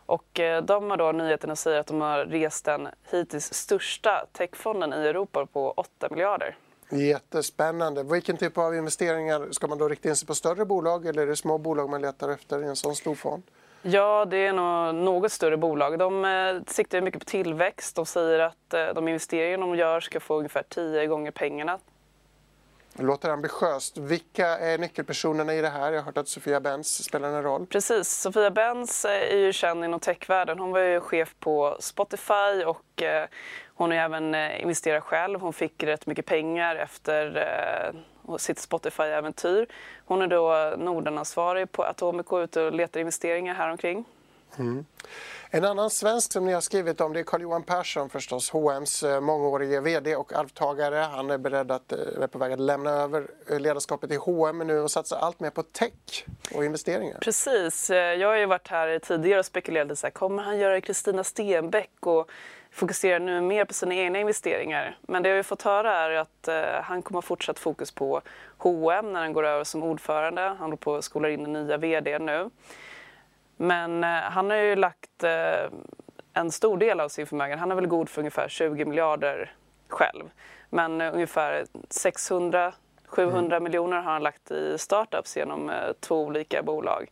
Och 0.05 0.39
eh, 0.39 0.63
de 0.63 0.89
har 0.89 0.97
då 0.97 1.11
nyheten 1.11 1.51
att 1.51 1.59
säga 1.59 1.79
att 1.79 1.87
de 1.87 2.01
har 2.01 2.25
rest 2.25 2.65
den 2.65 2.87
hittills 3.11 3.53
största 3.53 4.25
techfonden 4.31 4.93
i 4.93 4.95
Europa 4.95 5.45
på 5.45 5.71
8 5.71 6.07
miljarder. 6.09 6.57
Jättespännande. 6.89 8.03
Vilken 8.03 8.37
typ 8.37 8.57
av 8.57 8.75
investeringar 8.75 9.47
ska 9.51 9.67
man 9.67 9.77
då 9.77 9.89
rikta 9.89 10.09
in 10.09 10.15
sig 10.15 10.27
på? 10.27 10.35
Större 10.35 10.65
bolag 10.65 11.05
eller 11.05 11.21
är 11.21 11.27
det 11.27 11.35
små 11.35 11.57
bolag 11.57 11.89
man 11.89 12.01
letar 12.01 12.29
efter 12.29 12.63
i 12.63 12.65
en 12.65 12.75
sån 12.75 12.95
stor 12.95 13.15
fond? 13.15 13.43
Ja, 13.81 14.25
det 14.25 14.37
är 14.37 14.53
nog 14.53 14.95
något 15.03 15.31
större 15.31 15.57
bolag. 15.57 15.99
De 15.99 16.25
eh, 16.25 16.61
siktar 16.67 17.01
mycket 17.01 17.19
på 17.19 17.25
tillväxt. 17.25 17.95
De 17.95 18.05
säger 18.05 18.39
att 18.39 18.73
eh, 18.73 18.85
de 18.95 19.07
investeringar 19.07 19.57
de 19.57 19.75
gör 19.75 19.99
ska 19.99 20.19
få 20.19 20.37
ungefär 20.37 20.63
10 20.69 21.07
gånger 21.07 21.31
pengarna 21.31 21.79
det 22.97 23.03
låter 23.03 23.29
ambitiöst. 23.29 23.97
Vilka 23.97 24.47
är 24.47 24.77
nyckelpersonerna 24.77 25.53
i 25.53 25.61
det 25.61 25.69
här? 25.69 25.91
Jag 25.91 25.99
har 25.99 26.05
hört 26.05 26.17
att 26.17 26.27
Sofia 26.27 26.59
Benz 26.59 27.03
spelar 27.03 27.29
en 27.29 27.43
roll. 27.43 27.65
Precis. 27.65 28.07
Sofia 28.09 28.51
Benz 28.51 29.05
eh, 29.05 29.33
är 29.33 29.37
ju 29.37 29.53
känd 29.53 29.85
inom 29.85 29.99
techvärlden. 29.99 30.59
Hon 30.59 30.71
var 30.71 30.79
ju 30.79 30.99
chef 30.99 31.35
på 31.39 31.77
Spotify 31.79 32.63
och 32.65 33.03
eh, 33.03 33.27
hon 33.67 33.91
har 33.91 33.97
även 33.97 34.35
eh, 34.35 34.61
investerat 34.61 35.03
själv. 35.03 35.39
Hon 35.39 35.53
fick 35.53 35.83
rätt 35.83 36.05
mycket 36.05 36.25
pengar 36.25 36.75
efter 36.75 37.45
sitt 38.37 38.57
Spotify-äventyr. 38.57 39.67
Hon 40.05 40.21
är 40.21 40.27
då 40.27 40.73
Nordenansvarig 40.77 41.71
på 41.71 41.83
Atomico 41.83 42.39
ute 42.41 42.61
och 42.61 42.73
letar 42.73 42.99
investeringar 42.99 43.53
häromkring. 43.53 44.05
Mm. 44.57 44.85
En 45.49 45.65
annan 45.65 45.89
svensk 45.89 46.33
som 46.33 46.45
ni 46.45 46.53
har 46.53 46.61
skrivit 46.61 47.01
om 47.01 47.13
det 47.13 47.19
är 47.19 47.23
Carl-Johan 47.23 47.63
Persson 47.63 48.09
förstås, 48.09 48.49
H&M's 48.49 49.13
eh, 49.13 49.21
mångårige 49.21 49.81
VD 49.81 50.15
och 50.15 50.33
arvtagare. 50.33 50.95
Han 50.95 51.29
är 51.29 51.37
beredd 51.37 51.71
att, 51.71 51.91
eh, 51.91 51.99
är 52.21 52.27
på 52.27 52.37
väg 52.37 52.53
att 52.53 52.59
lämna 52.59 52.89
över 52.89 53.27
eh, 53.49 53.59
ledarskapet 53.59 54.11
i 54.11 54.15
H&M 54.15 54.57
nu 54.57 54.79
och 54.79 54.91
satsa 54.91 55.17
allt 55.17 55.39
mer 55.39 55.49
på 55.49 55.63
tech 55.63 56.25
och 56.55 56.65
investeringar. 56.65 57.17
Precis. 57.21 57.89
Jag 57.89 58.27
har 58.27 58.35
ju 58.35 58.45
varit 58.45 58.67
här 58.67 58.99
tidigare 58.99 59.39
och 59.39 59.45
spekulerat 59.45 59.99
så 59.99 60.07
här, 60.07 60.11
kommer 60.11 60.43
han 60.43 60.57
göra 60.57 60.81
Kristina 60.81 61.23
Stenbeck 61.23 61.91
och 61.99 62.29
fokuserar 62.71 63.19
nu 63.19 63.41
mer 63.41 63.65
på 63.65 63.73
sina 63.73 63.95
egna 63.95 64.19
investeringar. 64.19 64.97
Men 65.01 65.23
det 65.23 65.29
jag 65.29 65.35
har 65.35 65.43
fått 65.43 65.61
höra 65.61 65.93
är 65.93 66.11
att 66.11 66.49
han 66.83 67.01
kommer 67.01 67.17
ha 67.17 67.21
fortsatt 67.21 67.59
fokus 67.59 67.91
på 67.91 68.21
H&M 68.57 69.13
när 69.13 69.19
han 69.19 69.33
går 69.33 69.45
över 69.45 69.63
som 69.63 69.83
ordförande. 69.83 70.41
Han 70.41 70.57
håller 70.57 70.77
på 70.77 70.95
att 70.95 71.03
skola 71.03 71.29
in 71.29 71.43
den 71.43 71.53
nya 71.53 71.77
VD 71.77 72.19
nu. 72.19 72.49
Men 73.57 74.03
eh, 74.03 74.09
han 74.09 74.49
har 74.49 74.57
ju 74.57 74.75
lagt 74.75 75.23
eh, 75.23 75.69
en 76.33 76.51
stor 76.51 76.77
del 76.77 76.99
av 76.99 77.09
sin 77.09 77.27
förmögenhet, 77.27 77.59
han 77.59 77.71
är 77.71 77.75
väl 77.75 77.87
god 77.87 78.09
för 78.09 78.21
ungefär 78.21 78.47
20 78.47 78.85
miljarder 78.85 79.53
själv. 79.87 80.23
Men 80.69 81.01
ungefär 81.01 81.65
600 81.89 82.73
700 83.07 83.55
mm. 83.55 83.63
miljoner 83.63 83.97
har 83.97 84.11
han 84.11 84.23
lagt 84.23 84.51
i 84.51 84.77
startups 84.77 85.37
genom 85.37 85.71
två 85.99 86.21
olika 86.21 86.63
bolag. 86.63 87.09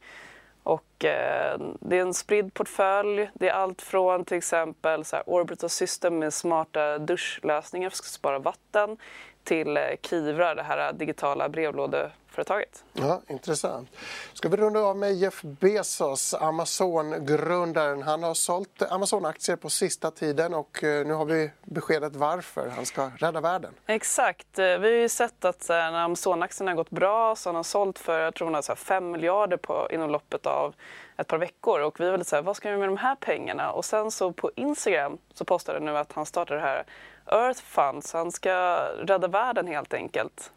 Och, 0.64 1.06
eh, 1.06 1.60
det 1.80 1.98
är 1.98 2.02
en 2.02 2.14
spridd 2.14 2.54
portfölj. 2.54 3.30
Det 3.34 3.50
är 3.50 3.54
allt 3.54 3.82
från 3.82 4.26
till 4.26 4.38
exempel 4.38 5.06
så 5.06 5.16
här, 5.16 5.30
Orbital 5.30 5.70
System 5.70 6.20
med 6.20 6.34
smarta 6.34 6.98
duschlösningar 6.98 7.90
för 7.90 7.96
att 7.96 8.06
spara 8.06 8.40
vatten 8.40 8.98
till 9.44 9.78
eh, 9.78 9.84
Kivra, 10.02 10.56
det 10.56 10.64
här 10.64 10.94
digitala 10.94 11.50
brevlådeföretaget. 11.50 12.84
Ja, 12.94 13.22
intressant. 13.28 13.90
Ska 14.34 14.50
vi 14.50 14.58
runda 14.58 14.80
av 14.80 14.98
med 14.98 15.14
Jeff 15.14 15.42
Bezos, 15.42 16.34
Amazon-grundaren. 16.34 18.02
Han 18.02 18.24
har 18.24 18.34
sålt 18.34 18.82
Amazon-aktier 18.82 19.56
på 19.56 19.70
sista 19.70 20.12
tiden 20.12 20.54
och 20.54 20.84
eh, 20.84 21.06
nu 21.06 21.14
har 21.14 21.26
vi 21.26 21.52
beskedet 21.64 22.16
varför 22.16 22.70
han 22.70 22.86
ska 22.86 23.12
rädda 23.18 23.42
världen. 23.42 23.74
Exakt. 23.88 24.60
Eh, 24.60 24.66
vi 24.66 24.92
har 24.92 25.02
ju 25.02 25.10
sett 25.10 25.46
att 25.46 25.70
när 25.70 26.06
Amazon-aktierna 26.06 26.72
har 26.72 26.76
gått 26.76 26.90
bra 26.90 27.36
så 27.36 27.50
har 27.50 27.54
han 27.54 27.64
sålt 27.64 28.00
för 28.00 28.20
jag 28.20 28.36
tror 28.36 28.76
5 28.76 29.12
miljarder 29.12 29.58
på, 29.58 29.88
inom 29.92 30.10
loppet 30.10 30.46
av 30.46 30.76
ett 31.18 31.28
par 31.28 31.38
veckor 31.38 31.80
och 31.82 32.00
vi 32.00 32.10
var 32.10 32.18
lite 32.18 32.30
så 32.30 32.36
här, 32.36 32.44
vad 32.44 32.56
ska 32.56 32.72
vi 32.72 32.78
med 32.78 32.90
de 32.90 32.98
här 32.98 33.16
pengarna? 33.16 33.72
Och 33.72 33.86
sen 33.86 34.12
så 34.12 34.32
på 34.32 34.52
Instagram 34.56 35.18
så 35.34 35.46
postade 35.46 35.80
nu 35.80 35.98
att 35.98 36.12
han 36.12 36.26
startar 36.26 36.56
det 36.56 36.62
här 36.62 36.84
Earth 37.32 37.62
Funds. 37.62 38.14
Han 38.14 38.32
ska 38.32 38.54
rädda 38.98 39.28
världen 39.28 39.68
helt 39.68 39.94
enkelt. 39.94 40.52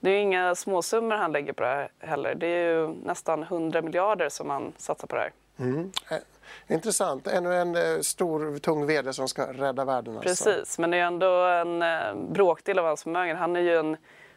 Det 0.00 0.10
är 0.10 0.18
inga 0.18 0.54
småsummor 0.54 1.16
han 1.16 1.32
lägger 1.32 1.52
på 1.52 1.62
det 1.62 1.68
här 1.68 1.88
heller. 1.98 2.34
Det 2.34 2.46
är 2.46 2.68
ju 2.68 2.88
nästan 2.88 3.42
100 3.42 3.82
miljarder 3.82 4.28
som 4.28 4.50
han 4.50 4.72
satsar 4.76 5.06
på 5.06 5.16
det 5.16 5.22
här. 5.22 5.32
Mm. 5.58 5.92
Eh, 6.10 6.74
intressant. 6.74 7.26
Ännu 7.26 7.54
en 7.54 7.76
eh, 7.76 8.00
stor, 8.00 8.58
tung 8.58 8.86
vd 8.86 9.12
som 9.12 9.28
ska 9.28 9.52
rädda 9.52 9.84
världen. 9.84 10.16
Alltså. 10.16 10.44
Precis, 10.44 10.78
men 10.78 10.90
det 10.90 10.96
är 10.96 11.04
ändå 11.04 11.46
en 11.46 11.82
eh, 11.82 12.14
bråkdel 12.14 12.78
av 12.78 12.86
hans 12.86 13.02
förmögenhet. 13.02 13.38
Han 13.38 13.56
är 13.56 13.60
ju 13.60 13.76
en 13.76 13.96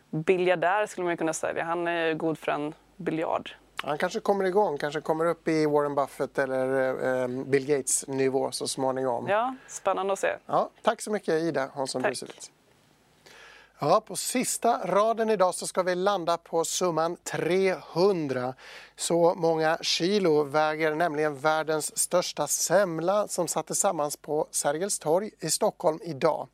biljardär 0.09 0.85
skulle 0.85 1.05
man 1.05 1.17
kunna 1.17 1.33
säga. 1.33 1.63
Han 1.63 1.87
är 1.87 2.05
ju 2.05 2.15
god 2.15 2.37
för 2.37 2.51
en 2.51 2.73
biljard. 2.95 3.51
Han 3.85 3.97
kanske 3.97 4.19
kommer 4.19 4.45
igång, 4.45 4.77
kanske 4.77 5.01
kommer 5.01 5.25
upp 5.25 5.47
i 5.47 5.65
Warren 5.65 5.95
Buffett 5.95 6.37
eller 6.37 6.89
eh, 7.21 7.27
Bill 7.27 7.65
Gates 7.65 8.07
nivå 8.07 8.51
så 8.51 8.67
småningom. 8.67 9.27
Ja, 9.27 9.55
spännande 9.67 10.13
att 10.13 10.19
se. 10.19 10.35
Ja, 10.45 10.69
tack 10.81 11.01
så 11.01 11.11
mycket 11.11 11.33
Ida 11.33 11.69
Hansson 11.73 12.01
Brusewitz. 12.01 12.51
Ja, 13.79 14.01
på 14.01 14.15
sista 14.15 14.81
raden 14.85 15.29
idag 15.29 15.55
så 15.55 15.67
ska 15.67 15.83
vi 15.83 15.95
landa 15.95 16.37
på 16.37 16.65
summan 16.65 17.17
300. 17.23 18.53
Så 18.95 19.33
många 19.35 19.77
kilo 19.81 20.43
väger 20.43 20.95
nämligen 20.95 21.37
världens 21.37 21.97
största 21.97 22.47
semla 22.47 23.27
som 23.27 23.47
sattes 23.47 23.79
samman 23.79 24.11
på 24.21 24.47
Sergels 24.51 24.99
torg 24.99 25.31
i 25.39 25.49
Stockholm 25.49 25.99
idag. 26.03 26.47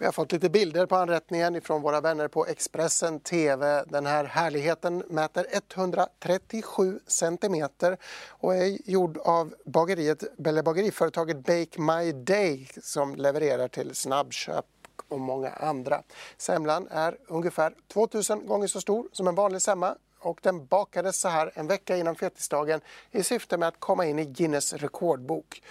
Vi 0.00 0.06
har 0.06 0.12
fått 0.12 0.32
lite 0.32 0.50
bilder 0.50 0.86
på 0.86 0.96
anrättningen 0.96 1.60
från 1.60 1.82
våra 1.82 2.00
vänner 2.00 2.28
på 2.28 2.46
Expressen 2.46 3.20
TV. 3.20 3.84
Den 3.86 4.06
här 4.06 4.24
härligheten 4.24 5.02
mäter 5.08 5.46
137 5.52 7.00
centimeter 7.06 7.96
och 8.28 8.54
är 8.54 8.90
gjord 8.90 9.18
av 9.18 9.54
bageriet, 9.64 10.46
eller 10.46 10.62
bageriföretaget 10.62 11.36
Bake 11.36 11.80
My 11.80 12.12
Day 12.12 12.68
som 12.82 13.16
levererar 13.16 13.68
till 13.68 13.94
snabbköp 13.94 14.64
och 15.08 15.20
många 15.20 15.50
andra. 15.50 16.02
Semlan 16.36 16.88
är 16.90 17.16
ungefär 17.26 17.74
2000 17.92 18.46
gånger 18.46 18.66
så 18.66 18.80
stor 18.80 19.08
som 19.12 19.28
en 19.28 19.34
vanlig 19.34 19.62
semma 19.62 19.96
och 20.18 20.38
den 20.42 20.66
bakades 20.66 21.20
så 21.20 21.28
här 21.28 21.52
en 21.54 21.66
vecka 21.66 21.96
innan 21.96 22.14
fettisdagen 22.14 22.80
i 23.10 23.22
syfte 23.22 23.56
med 23.56 23.68
att 23.68 23.80
komma 23.80 24.06
in 24.06 24.18
i 24.18 24.24
Guinness 24.24 24.72
rekordbok. 24.72 25.62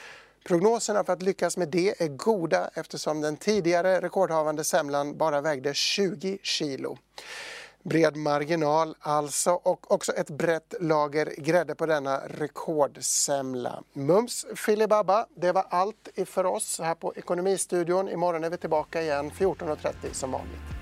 Prognoserna 0.43 1.03
för 1.03 1.13
att 1.13 1.21
lyckas 1.21 1.57
med 1.57 1.69
det 1.69 2.01
är 2.01 2.07
goda 2.07 2.69
eftersom 2.73 3.21
den 3.21 3.37
tidigare 3.37 4.01
rekordhavande 4.01 4.63
semlan 4.63 5.17
bara 5.17 5.41
vägde 5.41 5.73
20 5.73 6.37
kilo. 6.43 6.97
Bred 7.83 8.15
marginal 8.15 8.95
alltså 8.99 9.51
och 9.51 9.91
också 9.91 10.11
ett 10.11 10.29
brett 10.29 10.73
lager 10.79 11.33
grädde 11.37 11.75
på 11.75 11.85
denna 11.85 12.21
rekordsemla. 12.27 13.83
Mums 13.93 14.45
filibabba, 14.55 15.25
det 15.35 15.51
var 15.51 15.65
allt 15.69 16.09
för 16.25 16.45
oss 16.45 16.79
här 16.79 16.95
på 16.95 17.13
Ekonomistudion. 17.15 18.09
Imorgon 18.09 18.43
är 18.43 18.49
vi 18.49 18.57
tillbaka 18.57 19.01
igen 19.01 19.31
14.30 19.31 20.13
som 20.13 20.31
vanligt. 20.31 20.78